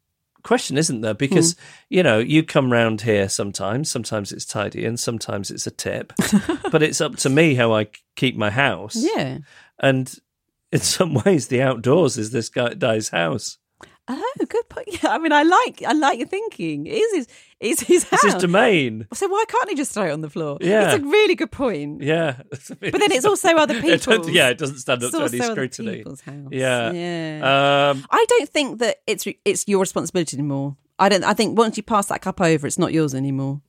[0.44, 1.14] question, isn't there?
[1.16, 1.60] Because Mm.
[1.90, 3.90] you know you come round here sometimes.
[3.92, 6.14] Sometimes it's tidy, and sometimes it's a tip.
[6.72, 8.96] but it's up to me how I keep my house.
[8.96, 9.40] Yeah.
[9.80, 10.14] And
[10.72, 13.58] in some ways, the outdoors is this guy guy's house.
[14.08, 15.04] Oh, good point.
[15.04, 16.86] Yeah, I mean, I like, I like your thinking.
[16.88, 17.28] It is his,
[17.60, 18.24] it's his house.
[18.24, 19.08] It's his domain.
[19.14, 20.58] So why can't he just throw it on the floor?
[20.62, 20.92] Yeah.
[20.94, 22.02] it's a really good point.
[22.02, 22.42] Yeah.
[22.80, 24.30] But then it's also other people's.
[24.30, 25.98] yeah, it doesn't stand up to any scrutiny.
[25.98, 26.50] people's house.
[26.52, 26.92] Yeah.
[26.92, 27.90] Yeah.
[27.92, 30.76] Um, I don't think that it's it's your responsibility anymore.
[31.00, 31.24] I don't.
[31.24, 33.62] I think once you pass that cup over, it's not yours anymore.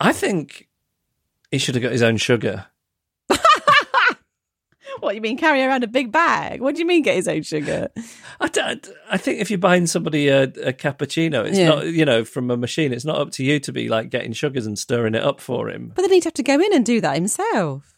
[0.00, 0.68] I think
[1.50, 2.66] he should have got his own sugar.
[5.00, 5.36] What you mean?
[5.38, 6.60] Carry around a big bag?
[6.60, 7.02] What do you mean?
[7.02, 7.88] Get his own sugar?
[8.40, 11.68] I, don't, I think if you're buying somebody a, a cappuccino, it's Yeah.
[11.68, 12.92] not you know from a machine.
[12.92, 15.68] It's not up to you to be like getting sugars and stirring it up for
[15.70, 15.92] him.
[15.94, 17.94] But then he'd have to go in and do that himself.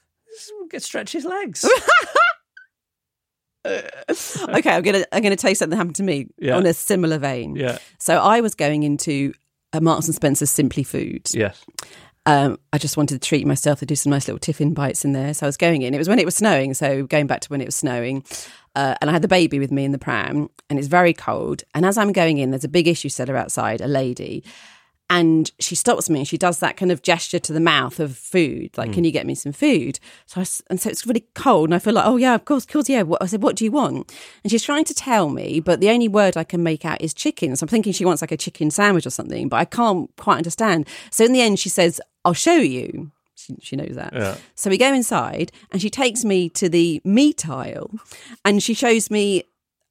[0.71, 1.69] Get stretch his legs.
[3.67, 6.57] okay, I'm gonna I'm gonna tell you something that happened to me Yeah.
[6.57, 7.57] on a similar vein.
[7.57, 7.79] Yeah.
[7.99, 9.33] So I was going into
[9.73, 11.29] a Marks and Spencer's Simply Food.
[11.33, 11.65] yes.
[12.27, 15.13] Um, I just wanted to treat myself to do some nice little tiffin bites in
[15.13, 15.33] there.
[15.35, 15.95] So I was going in.
[15.95, 16.75] It was when it was snowing.
[16.75, 18.25] So going back to when it was snowing.
[18.77, 21.65] Uh, and I had the baby with me in the pram, and it's very cold.
[21.75, 24.45] And as I'm going in, there's a big issue seller outside, a lady.
[25.13, 28.17] And she stops me and she does that kind of gesture to the mouth of
[28.17, 28.95] food, like, Hmm.
[28.95, 31.81] "Can you get me some food?" So, I and so it's really cold, and I
[31.81, 33.73] feel like, "Oh yeah, of course, of course, yeah." What, I said, "What do you
[33.73, 37.03] want?" And she's trying to tell me, but the only word I can make out
[37.03, 37.57] is chicken.
[37.57, 40.37] So I'm thinking she wants like a chicken sandwich or something, but I can't quite
[40.37, 40.87] understand.
[41.11, 43.11] So in the end, she says, I'll show you.
[43.61, 44.13] She, knows that.
[44.13, 44.37] Yeah.
[44.55, 47.91] So we go inside and she takes me to the meat aisle
[48.45, 49.45] and she shows me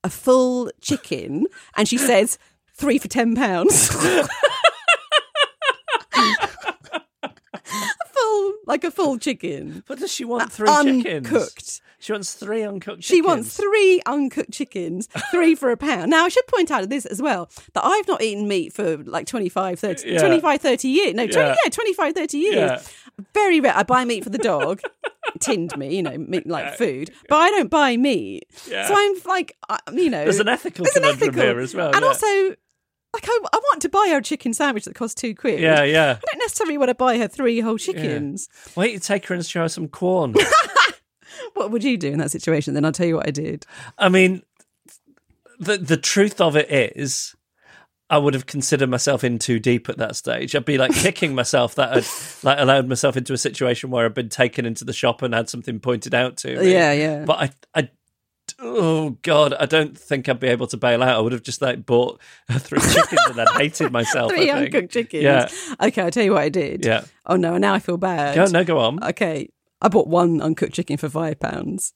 [0.03, 2.37] a full chicken and she says,
[2.75, 4.27] three for £10.
[8.69, 9.83] like a full chicken.
[9.87, 11.05] But does she want three chickens?
[11.27, 11.81] Uncooked.
[12.01, 13.05] She wants three uncooked chickens.
[13.05, 16.09] She wants three uncooked chickens, three for a pound.
[16.11, 19.27] Now, I should point out this as well that I've not eaten meat for like
[19.27, 20.19] 25, 30, Yeah.
[20.19, 21.13] 25, 30 years.
[21.13, 21.55] No, 20, Yeah.
[21.65, 21.69] yeah.
[21.69, 22.55] 25, 30 years.
[22.55, 22.81] Yeah.
[23.33, 23.75] Very rare.
[23.75, 24.79] I buy meat for the dog,
[25.41, 28.45] tinned meat, you know, meat like food, but I don't buy meat.
[28.53, 30.23] So I'm like, uh, you know.
[30.23, 31.41] There's an ethical there's an ethical.
[31.41, 32.55] here as well, And also,
[33.13, 35.59] like, I, I want to buy her a chicken sandwich that costs two quid.
[35.59, 36.17] Yeah, yeah.
[36.17, 38.49] I don't necessarily want to buy her three whole chickens.
[38.75, 40.35] Why don't you take her and show her some corn?
[41.53, 42.73] What would you do in that situation?
[42.73, 43.65] Then I'll tell you what I did.
[43.97, 44.43] I mean,
[45.59, 47.35] the the truth of it is,
[48.09, 50.55] I would have considered myself in too deep at that stage.
[50.55, 54.13] I'd be like kicking myself that I'd like allowed myself into a situation where I'd
[54.13, 56.71] been taken into the shop and had something pointed out to me.
[56.71, 57.25] Yeah, yeah.
[57.25, 57.89] But I, I,
[58.61, 61.17] oh god, I don't think I'd be able to bail out.
[61.17, 62.19] I would have just like bought
[62.51, 64.31] three chickens and then hated myself.
[64.31, 64.75] Three I think.
[64.75, 65.23] uncooked chickens.
[65.23, 65.47] Yeah.
[65.81, 66.85] Okay, I'll tell you what I did.
[66.85, 67.03] Yeah.
[67.25, 68.35] Oh no, and now I feel bad.
[68.35, 69.03] Go no, go on.
[69.03, 69.49] Okay.
[69.81, 71.93] I bought one uncooked chicken for five pounds.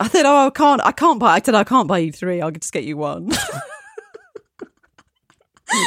[0.00, 0.80] I said, "Oh, I can't.
[0.84, 2.40] I can't buy." I said, "I can't buy you three.
[2.40, 3.30] I'll just get you one."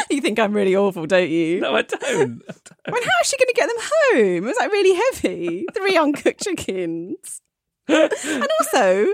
[0.09, 1.59] you think I'm really awful, don't you?
[1.59, 2.03] No, I don't.
[2.03, 2.41] I don't.
[2.89, 4.43] When how is she going to get them home?
[4.43, 5.65] It was like really heavy.
[5.73, 7.41] Three uncooked chickens,
[7.88, 9.05] and also,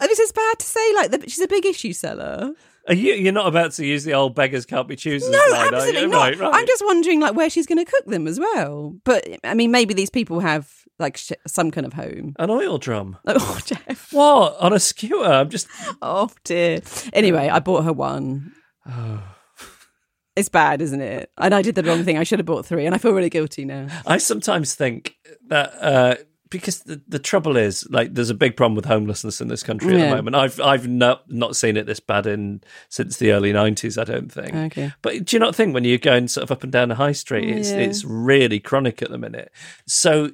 [0.00, 0.94] I this is bad to say.
[0.94, 2.52] Like, the, she's a big issue seller.
[2.88, 5.52] Are you, you're not about to use the old beggars can't be choosers No, line,
[5.52, 5.76] are you?
[5.76, 6.18] absolutely not.
[6.18, 6.50] Right, right.
[6.54, 8.96] I'm just wondering, like, where she's going to cook them as well.
[9.04, 12.34] But I mean, maybe these people have like sh- some kind of home.
[12.40, 13.18] An oil drum.
[13.26, 14.12] Oh, Geoff.
[14.12, 15.24] What on a skewer?
[15.26, 15.68] I'm just.
[16.02, 16.80] Oh dear.
[17.12, 18.52] Anyway, I bought her one.
[20.34, 21.30] It's bad, isn't it?
[21.36, 22.16] And I did the wrong thing.
[22.16, 23.88] I should have bought three, and I feel really guilty now.
[24.06, 25.14] I sometimes think
[25.48, 26.14] that uh,
[26.52, 29.94] because the, the trouble is, like, there's a big problem with homelessness in this country
[29.94, 30.36] at the moment.
[30.36, 34.00] I've I've not not seen it this bad in since the early '90s.
[34.00, 34.54] I don't think.
[34.54, 34.92] Okay.
[35.02, 37.12] But do you not think when you're going sort of up and down the high
[37.12, 37.78] street, it's Yeah.
[37.78, 39.50] it's really chronic at the minute.
[39.88, 40.30] So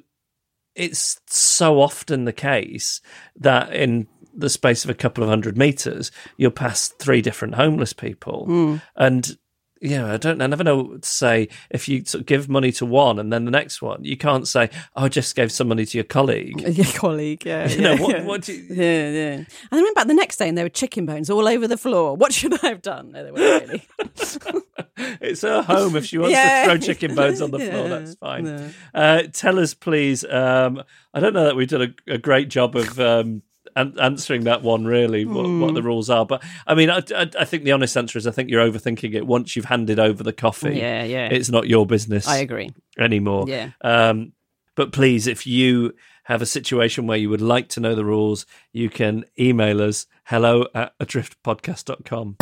[0.75, 3.01] it's so often the case
[3.37, 7.93] that in the space of a couple of hundred meters, you'll pass three different homeless
[7.93, 8.81] people, Mm.
[8.95, 9.37] and
[9.81, 10.41] yeah, I don't.
[10.41, 11.47] I never know what to say.
[11.69, 14.47] If you sort of give money to one and then the next one, you can't
[14.47, 17.67] say, "Oh, I just gave some money to your colleague." Your colleague, yeah.
[17.69, 18.23] You know, yeah, what- yeah.
[18.25, 19.31] what do you- Yeah, yeah.
[19.35, 21.77] And I went back the next day, and there were chicken bones all over the
[21.77, 22.15] floor.
[22.19, 23.11] What should I have done?
[23.11, 23.87] No, they weren't really.
[25.21, 25.95] It's her home.
[25.95, 26.63] If she wants Yeah.
[26.63, 28.43] to throw chicken bones on the floor, that's fine.
[28.43, 28.69] No.
[28.93, 30.25] Uh, tell us, please.
[30.25, 33.41] Um, I don't know that we've done a, a great job of um,
[33.99, 35.61] answering that one, really, what, Hmm.
[35.61, 36.25] what the rules are.
[36.25, 39.13] But I mean, I, I, I think the honest answer is I think you're overthinking
[39.15, 39.25] it.
[39.27, 41.27] Once you've handed over the coffee, Yeah, yeah.
[41.31, 42.27] it's not your business.
[42.27, 42.69] I agree.
[42.97, 43.45] anymore.
[43.47, 43.71] Yeah.
[43.81, 44.33] Um,
[44.75, 48.45] but please, if you have a situation where you would like to know the rules,
[48.71, 52.37] you can email us hello at adriftpodcast.com.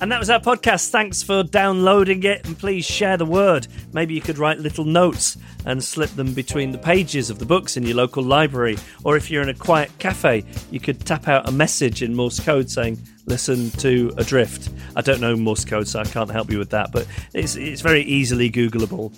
[0.00, 0.88] And that was our podcast.
[0.88, 3.68] Thanks for downloading it and please share the word.
[3.92, 5.36] Maybe you could write little notes
[5.66, 8.78] and slip them between the pages of the books in your local library.
[9.04, 12.40] Or if you're in a quiet cafe, you could tap out a message in Morse
[12.40, 14.70] code saying, listen to Adrift.
[14.96, 17.82] I don't know Morse code, so I can't help you with that, but it's, it's
[17.82, 19.14] very easily Googleable.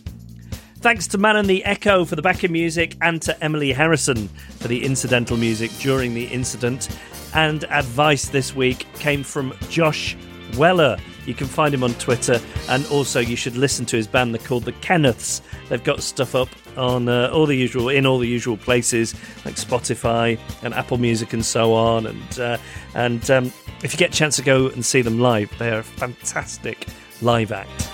[0.78, 4.26] Thanks to Man and the Echo for the backing music and to Emily Harrison
[4.58, 6.88] for the incidental music during the incident.
[7.34, 10.16] And advice this week came from Josh
[10.56, 10.96] Weller.
[11.26, 14.34] You can find him on Twitter, and also you should listen to his band.
[14.34, 15.40] They're called the Kenneths.
[15.68, 19.54] They've got stuff up on uh, all the usual in all the usual places like
[19.54, 22.06] Spotify and Apple Music and so on.
[22.06, 22.58] And uh,
[22.94, 25.80] and um, if you get a chance to go and see them live, they are
[25.80, 26.86] a fantastic
[27.20, 27.88] live act.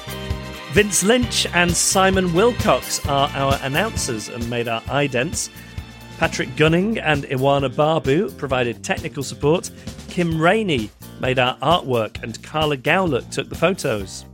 [0.72, 5.50] Vince Lynch and Simon Wilcox are our announcers and made our idents.
[6.18, 9.70] Patrick Gunning and Iwana Barbu provided technical support.
[10.08, 10.90] Kim Rainey
[11.20, 14.24] made our artwork, and Carla Gowlock took the photos.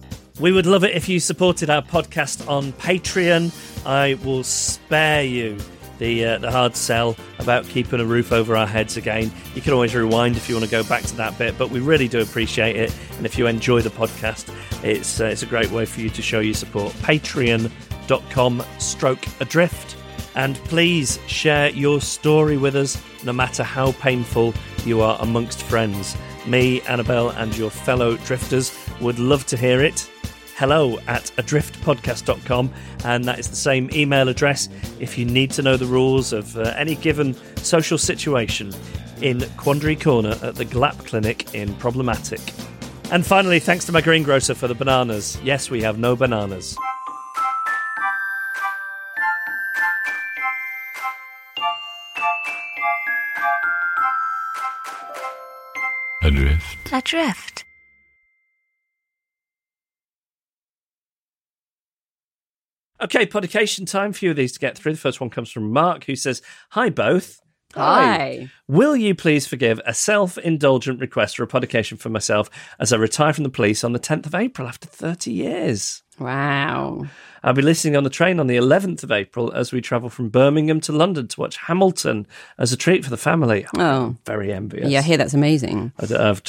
[0.40, 3.52] We would love it if you supported our podcast on Patreon.
[3.86, 5.58] I will spare you
[5.98, 9.30] the uh, the hard sell about keeping a roof over our heads again.
[9.54, 11.80] You can always rewind if you want to go back to that bit, but we
[11.80, 12.94] really do appreciate it.
[13.16, 14.52] And if you enjoy the podcast,
[14.84, 16.92] it's uh, it's a great way for you to show your support.
[16.94, 19.96] Patreon.com stroke adrift.
[20.36, 24.52] And please share your story with us, no matter how painful
[24.84, 26.16] you are amongst friends.
[26.46, 30.10] Me, Annabel, and your fellow drifters would love to hear it.
[30.56, 32.72] Hello at adriftpodcast.com,
[33.04, 34.68] and that is the same email address
[35.00, 38.72] if you need to know the rules of uh, any given social situation
[39.20, 42.40] in Quandary Corner at the GLAP Clinic in Problematic.
[43.10, 45.38] And finally, thanks to my greengrocer for the bananas.
[45.42, 46.76] Yes, we have no bananas.
[56.94, 57.24] Adrift.
[57.24, 57.64] Adrift.
[63.02, 64.12] Okay, podication time.
[64.12, 64.92] Few of these to get through.
[64.92, 66.40] The first one comes from Mark, who says,
[66.70, 67.40] "Hi both."
[67.74, 68.48] Hi.
[68.68, 73.32] Will you please forgive a self-indulgent request for a podication for myself as I retire
[73.32, 76.03] from the police on the 10th of April after 30 years?
[76.18, 77.06] Wow.
[77.42, 80.30] I'll be listening on the train on the 11th of April as we travel from
[80.30, 82.26] Birmingham to London to watch Hamilton
[82.58, 83.66] as a treat for the family.
[83.74, 84.16] I'm Oh.
[84.24, 84.88] very envious.
[84.88, 85.92] Yeah, I hear that's amazing.
[85.98, 86.42] I- I've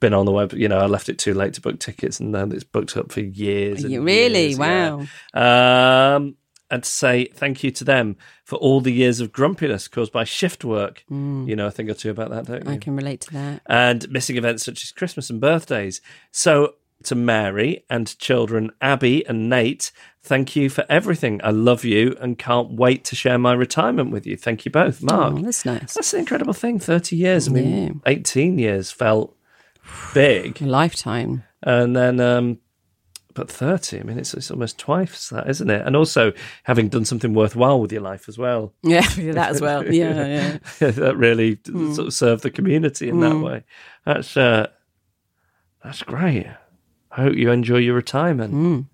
[0.00, 2.34] been on the web, you know, I left it too late to book tickets and
[2.34, 3.84] then it's booked up for years.
[3.84, 4.48] really?
[4.48, 5.06] years, yeah.
[5.34, 6.16] Wow.
[6.16, 6.34] Um,
[6.70, 10.24] and to say thank you to them for all the years of grumpiness caused by
[10.24, 11.02] shift work.
[11.08, 12.70] You know a thing or two about that, don't you?
[12.70, 12.74] Mm.
[12.74, 13.62] I can relate to that.
[13.64, 16.02] and missing events such as Christmas and birthdays.
[16.30, 16.74] So,
[17.04, 19.92] to Mary and children Abby and Nate,
[20.22, 21.40] thank you for everything.
[21.44, 24.36] I love you and can't wait to share my retirement with you.
[24.36, 25.34] Thank you both, Mark.
[25.36, 25.94] Oh, that's nice.
[25.94, 26.78] That's an incredible thing.
[26.78, 27.48] 30 years.
[27.48, 28.12] I mean, Yeah.
[28.12, 29.36] 18 years felt
[30.12, 30.60] big.
[30.62, 31.44] A lifetime.
[31.62, 32.58] And then, um,
[33.34, 35.86] but 30, I mean, it's, it's almost twice that, isn't it?
[35.86, 36.32] And also
[36.64, 38.74] having done something worthwhile with your life as well.
[38.82, 39.00] Yeah,
[39.32, 39.84] that as well.
[39.92, 40.90] Yeah, yeah.
[40.90, 43.44] that really sort of served the community in that Mm.
[43.44, 43.64] way.
[44.04, 44.66] That's uh,
[45.84, 46.46] that's great.
[47.18, 48.86] I hope you enjoy your retirement, Mm.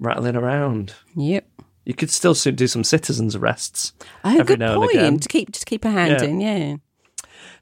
[0.00, 0.94] rattling around.
[1.14, 1.46] Yep.
[1.84, 3.92] You could still do some citizens arrests
[4.24, 4.92] Oh, every good now point.
[4.92, 5.18] and again.
[5.20, 6.28] To keep to keep a hand Yeah.
[6.28, 6.76] in, yeah.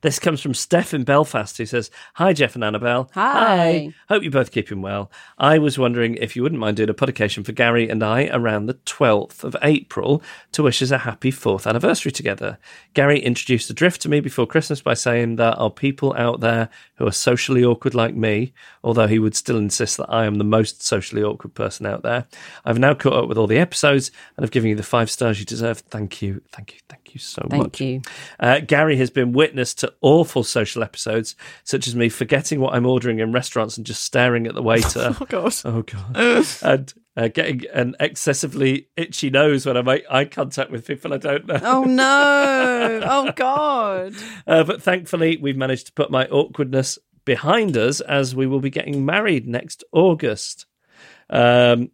[0.07, 3.11] This comes from Steph in Belfast, who says, Hi, Geoff and Annabel.
[3.15, 3.93] Hi.
[4.09, 5.11] Hope you're both keeping well.
[5.37, 8.67] I was wondering if you wouldn't mind doing a podication for Gary and I around
[8.67, 12.57] the 12th of April to wish us a happy fourth anniversary together.
[12.95, 16.69] Gary introduced the drift to me before Christmas by saying there are people out there
[16.99, 18.53] who are socially awkward like me,
[18.85, 22.27] although he would still insist that I am the most socially awkward person out there.
[22.65, 25.41] I've now caught up with all the episodes and have given you the five stars
[25.41, 25.81] you deserve.
[25.81, 26.43] Thank you.
[26.53, 26.79] Thank you.
[26.89, 27.81] Thank you so Thank much.
[27.81, 28.03] you.
[28.39, 32.87] Uh, Gary has been witness to awful social episodes, such as me forgetting what I'm
[32.87, 35.15] ordering in restaurants and just staring at the waiter.
[35.19, 35.55] Oh god.
[35.65, 40.87] oh god, and uh, getting an excessively itchy nose when I make eye contact with
[40.87, 41.61] people I don't know.
[41.63, 43.01] Oh no.
[43.09, 44.15] Oh god.
[44.47, 48.71] Uh, but thankfully, we've managed to put my awkwardness behind us as we will be
[48.71, 50.67] getting married next August.
[51.31, 51.91] Um,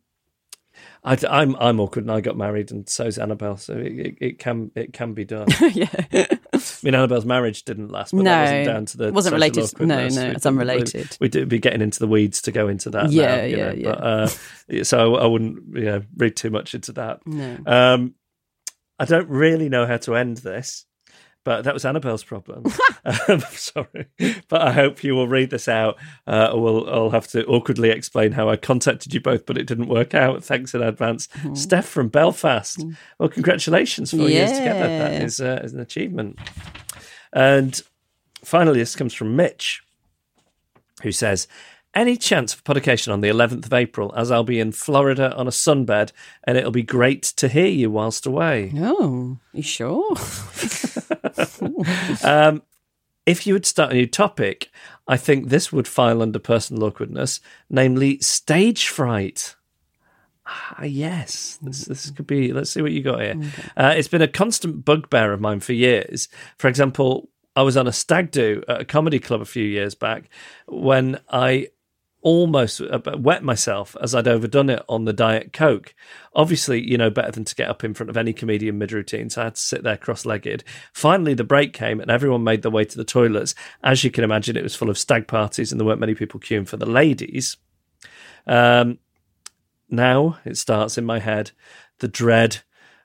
[1.04, 3.56] I, am I'm awkward, and I got married, and so's Annabel.
[3.56, 5.48] So it, it, it can it can be done.
[5.72, 5.88] yeah.
[6.12, 6.36] I
[6.82, 10.30] mean, Annabel's marriage didn't last, but that wasn't down to the wasn't related- no, no,
[10.30, 11.16] it's unrelated.
[11.20, 13.10] We, would be getting into the weeds to go into that.
[13.10, 13.90] Yeah, now, yeah, know, yeah.
[13.90, 17.26] But, uh, so I wouldn't, you know, read too much into that.
[17.26, 17.58] No.
[17.66, 18.14] Um,
[18.98, 20.86] I don't really know how to end this,
[21.44, 22.64] but that was Annabel's problem.
[23.04, 24.06] um, sorry,
[24.48, 25.98] but I hope you will read this out.
[26.26, 29.88] Uh, we'll, I'll have to awkwardly explain how I contacted you both, but it didn't
[29.88, 30.44] work out.
[30.44, 32.84] Thanks in advance, Steph from Belfast.
[33.18, 34.86] Well, congratulations, four years together.
[34.86, 36.38] That is, uh, is an achievement.
[37.32, 37.80] And
[38.44, 39.82] finally, this comes from Mitch,
[41.02, 41.48] who says,
[41.94, 45.46] any chance for podication on the 11th of April, as I'll be in Florida on
[45.46, 46.12] a sunbed,
[46.44, 48.72] and it'll be great to hear you whilst away.
[48.76, 50.16] Oh, you sure?
[52.24, 52.62] Um,
[53.26, 54.70] if you would start a new topic,
[55.06, 57.40] I think this would file under personal awkwardness,
[57.70, 59.54] namely stage fright.
[60.46, 62.52] Ah, yes, this, this could be.
[62.52, 63.40] Let's see what you got here.
[63.76, 66.28] Uh, it's been a constant bugbear of mine for years.
[66.58, 69.94] For example, I was on a stag do at a comedy club a few years
[69.94, 70.28] back
[70.66, 71.68] when I
[72.22, 72.80] almost
[73.18, 75.94] wet myself as I'd overdone it on the Diet Coke.
[76.34, 79.28] Obviously, you know, better than to get up in front of any comedian mid routine.
[79.28, 80.64] So I had to sit there cross legged.
[80.92, 83.54] Finally, the break came and everyone made their way to the toilets.
[83.82, 86.40] As you can imagine, it was full of stag parties and there weren't many people
[86.40, 87.56] queuing for the ladies.
[88.46, 88.98] Um,
[89.90, 91.50] now it starts in my head
[91.98, 92.58] the dread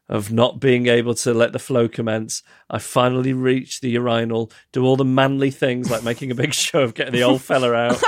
[0.10, 2.44] of not being able to let the flow commence.
[2.70, 6.82] I finally reach the urinal, do all the manly things like making a big show
[6.82, 8.02] of getting the old fella out.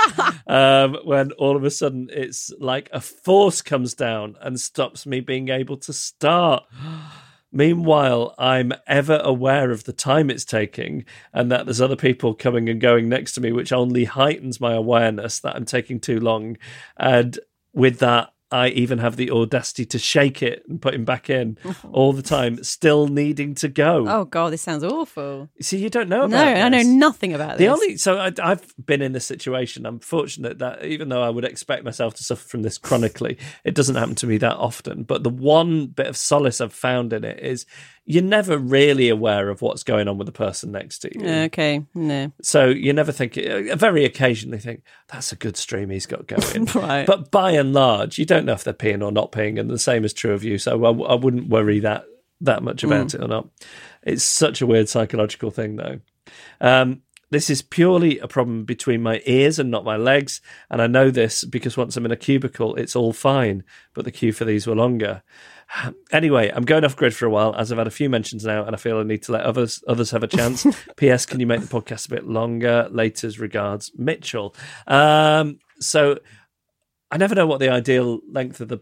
[0.46, 5.20] um, when all of a sudden it's like a force comes down and stops me
[5.20, 6.64] being able to start.
[7.52, 12.68] Meanwhile, I'm ever aware of the time it's taking and that there's other people coming
[12.68, 16.56] and going next to me, which only heightens my awareness that I'm taking too long.
[16.96, 17.38] And
[17.72, 21.56] with that, I even have the audacity to shake it and put him back in
[21.92, 24.06] all the time, still needing to go.
[24.08, 25.48] Oh god, this sounds awful.
[25.60, 27.72] See, you don't know about No, I know nothing about The this.
[27.72, 29.86] only so I, I've been in this situation.
[29.86, 33.74] I'm fortunate that even though I would expect myself to suffer from this chronically, it
[33.74, 35.04] doesn't happen to me that often.
[35.04, 37.66] But the one bit of solace I've found in it is
[38.10, 41.26] you're never really aware of what's going on with the person next to you.
[41.44, 42.32] Okay, no.
[42.42, 46.66] So you never think, uh, very occasionally think, that's a good stream he's got going.
[46.74, 47.06] Right.
[47.06, 49.78] But by and large, you don't know if they're peeing or not peeing, and the
[49.78, 50.58] same is true of you.
[50.58, 52.04] So I, I wouldn't worry that
[52.40, 53.14] that much about Mm.
[53.14, 53.48] it or not.
[54.02, 56.00] It's such a weird psychological thing, though.
[56.60, 60.86] Um, this is purely a problem between my ears and not my legs, and I
[60.88, 63.62] know this because once I'm in a cubicle, it's all fine,
[63.94, 65.22] but the queue for these were longer.
[66.12, 68.64] Anyway, I'm going off grid for a while as I've had a few mentions now,
[68.64, 70.66] and I feel I need to let others others have a chance.
[70.96, 71.24] P.S.
[71.26, 72.88] Can you make the podcast a bit longer?
[72.92, 74.54] Laters regards, Mitchell.
[74.88, 76.18] Um, so
[77.10, 78.78] I never know what the ideal length of the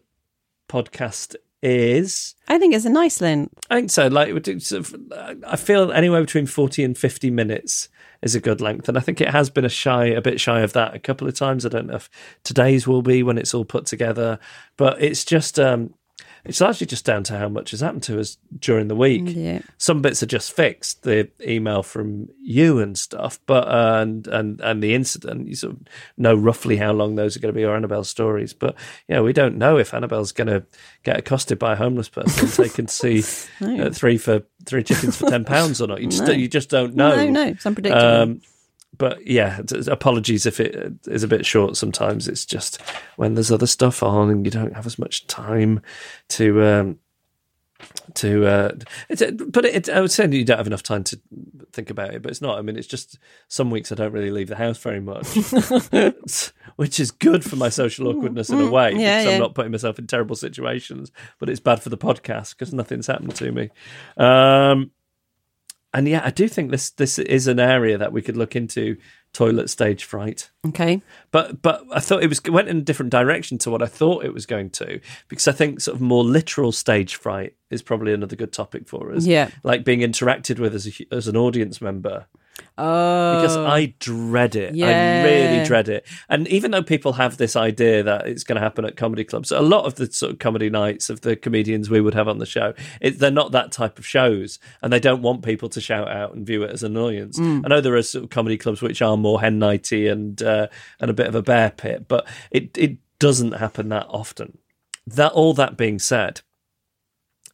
[0.69, 2.35] podcast is.
[2.49, 3.53] I think it's a nice length.
[3.69, 4.07] I think so.
[4.07, 4.97] Like, it would do sort of-
[5.47, 7.89] I feel anywhere between forty and fifty minutes
[8.23, 10.61] is a good length, and I think it has been a shy, a bit shy
[10.61, 11.67] of that a couple of times.
[11.67, 12.09] I don't know if
[12.45, 14.39] today's will be when it's all put together,
[14.77, 15.95] but it's just, um,
[16.45, 19.23] it's largely just down to how much has happened to us during the week.
[19.27, 19.61] Yeah.
[19.77, 24.61] Some bits are just fixed, the email from you and stuff, but uh, and and
[24.61, 25.49] and the incident.
[25.49, 25.81] You sort of
[26.17, 28.75] know roughly how long those are going to be, or Annabel's stories, but
[29.09, 30.65] you know we don't know if Annabel's going to
[31.05, 33.23] get accosted by a homeless person and taken to see
[33.61, 33.85] No.
[33.87, 36.01] uh, three for three chickens for ten pounds or not.
[36.01, 36.33] You just No.
[36.33, 37.15] you just don't know.
[37.17, 38.41] No, no, it's unpredictable.
[38.99, 41.77] But yeah, apologies if it is a bit short.
[41.77, 42.81] Sometimes it's just
[43.17, 45.81] when there's other stuff on and you don't have as much time
[46.31, 46.63] to.
[46.63, 46.99] Um,
[48.15, 48.73] to uh
[49.09, 51.21] it's, but it, I would say you don't have enough time to
[51.71, 54.33] think about it but it's not I mean it's just some weeks I don't really
[54.33, 55.29] leave the house very much
[56.77, 59.31] which is good for my social awkwardness in a Mm, way yeah, because yeah.
[59.31, 63.07] I'm not putting myself in terrible situations but it's bad for the podcast because nothing's
[63.07, 63.71] happened to me
[64.17, 64.91] um
[65.95, 68.97] and yeah, I do think this this is an area that we could look into
[69.33, 70.51] toilet stage fright.
[70.67, 71.03] Okay.
[71.31, 73.87] But but I thought it was it went in a different direction to what I
[73.87, 77.83] thought it was going to because I think sort of more literal stage fright is
[77.83, 79.27] probably another good topic for us.
[79.27, 79.51] Yeah.
[79.63, 82.27] like being interacted with as a, as an audience member.
[82.77, 83.41] Oh.
[83.41, 84.75] Because I dread it.
[84.75, 84.87] Yeah.
[84.87, 86.07] I really dread it.
[86.29, 89.51] And even though people have this idea that it's going to happen at comedy clubs,
[89.51, 92.39] a lot of the sort of comedy nights of the comedians we would have on
[92.39, 94.59] the show, it, they're not that type of shows.
[94.83, 97.39] And they don't want people to shout out and view it as annoyance.
[97.39, 97.63] Mm.
[97.65, 100.69] I know there are sort of comedy clubs which are more hen nighty and, uh,
[101.01, 104.59] and a bit of a bear pit, but it, it doesn't happen that often.
[105.07, 106.43] That All that being said,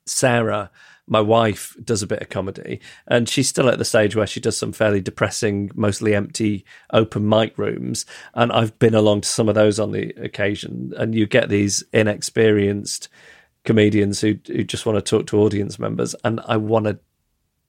[0.07, 0.71] Sarah,
[1.07, 4.41] my wife, does a bit of comedy, and she's still at the stage where she
[4.41, 8.07] does some fairly depressing, mostly empty open mic rooms.
[8.35, 11.85] And I've been along to some of those on the occasion, and you get these
[11.93, 13.09] inexperienced
[13.65, 16.99] comedians who who just want to talk to audience members, and I want to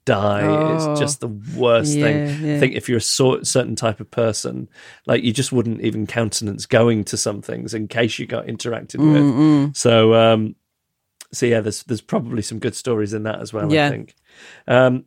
[0.06, 0.42] die.
[0.42, 0.92] Oh.
[0.92, 2.44] It's just the worst Yeah, thing.
[2.44, 2.56] yeah.
[2.56, 4.68] I think if you're a sort, certain type of person,
[5.04, 9.00] like you just wouldn't even countenance going to some things in case you got interacted
[9.00, 9.22] with.
[9.22, 9.76] Mm-mm.
[9.76, 10.54] So, um,
[11.32, 13.72] so yeah, there's there's probably some good stories in that as well.
[13.72, 13.86] Yeah.
[13.86, 14.14] I think.
[14.66, 15.04] Um,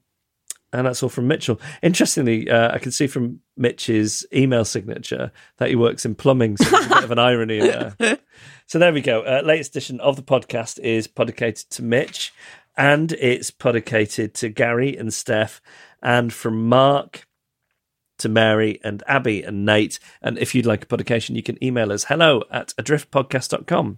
[0.71, 1.59] and that's all from Mitchell.
[1.81, 6.69] Interestingly, uh, I can see from Mitch's email signature that he works in plumbing, so
[6.69, 7.95] there's a bit of an irony there.
[8.67, 9.21] So there we go.
[9.21, 12.31] Uh, latest edition of the podcast is podicated to Mitch,
[12.77, 15.59] and it's podicated to Gary and Steph,
[16.03, 17.27] and from Mark
[18.19, 19.99] to Mary and Abby and Nate.
[20.21, 23.97] And if you'd like a podication, you can email us hello at adriftpodcast.com.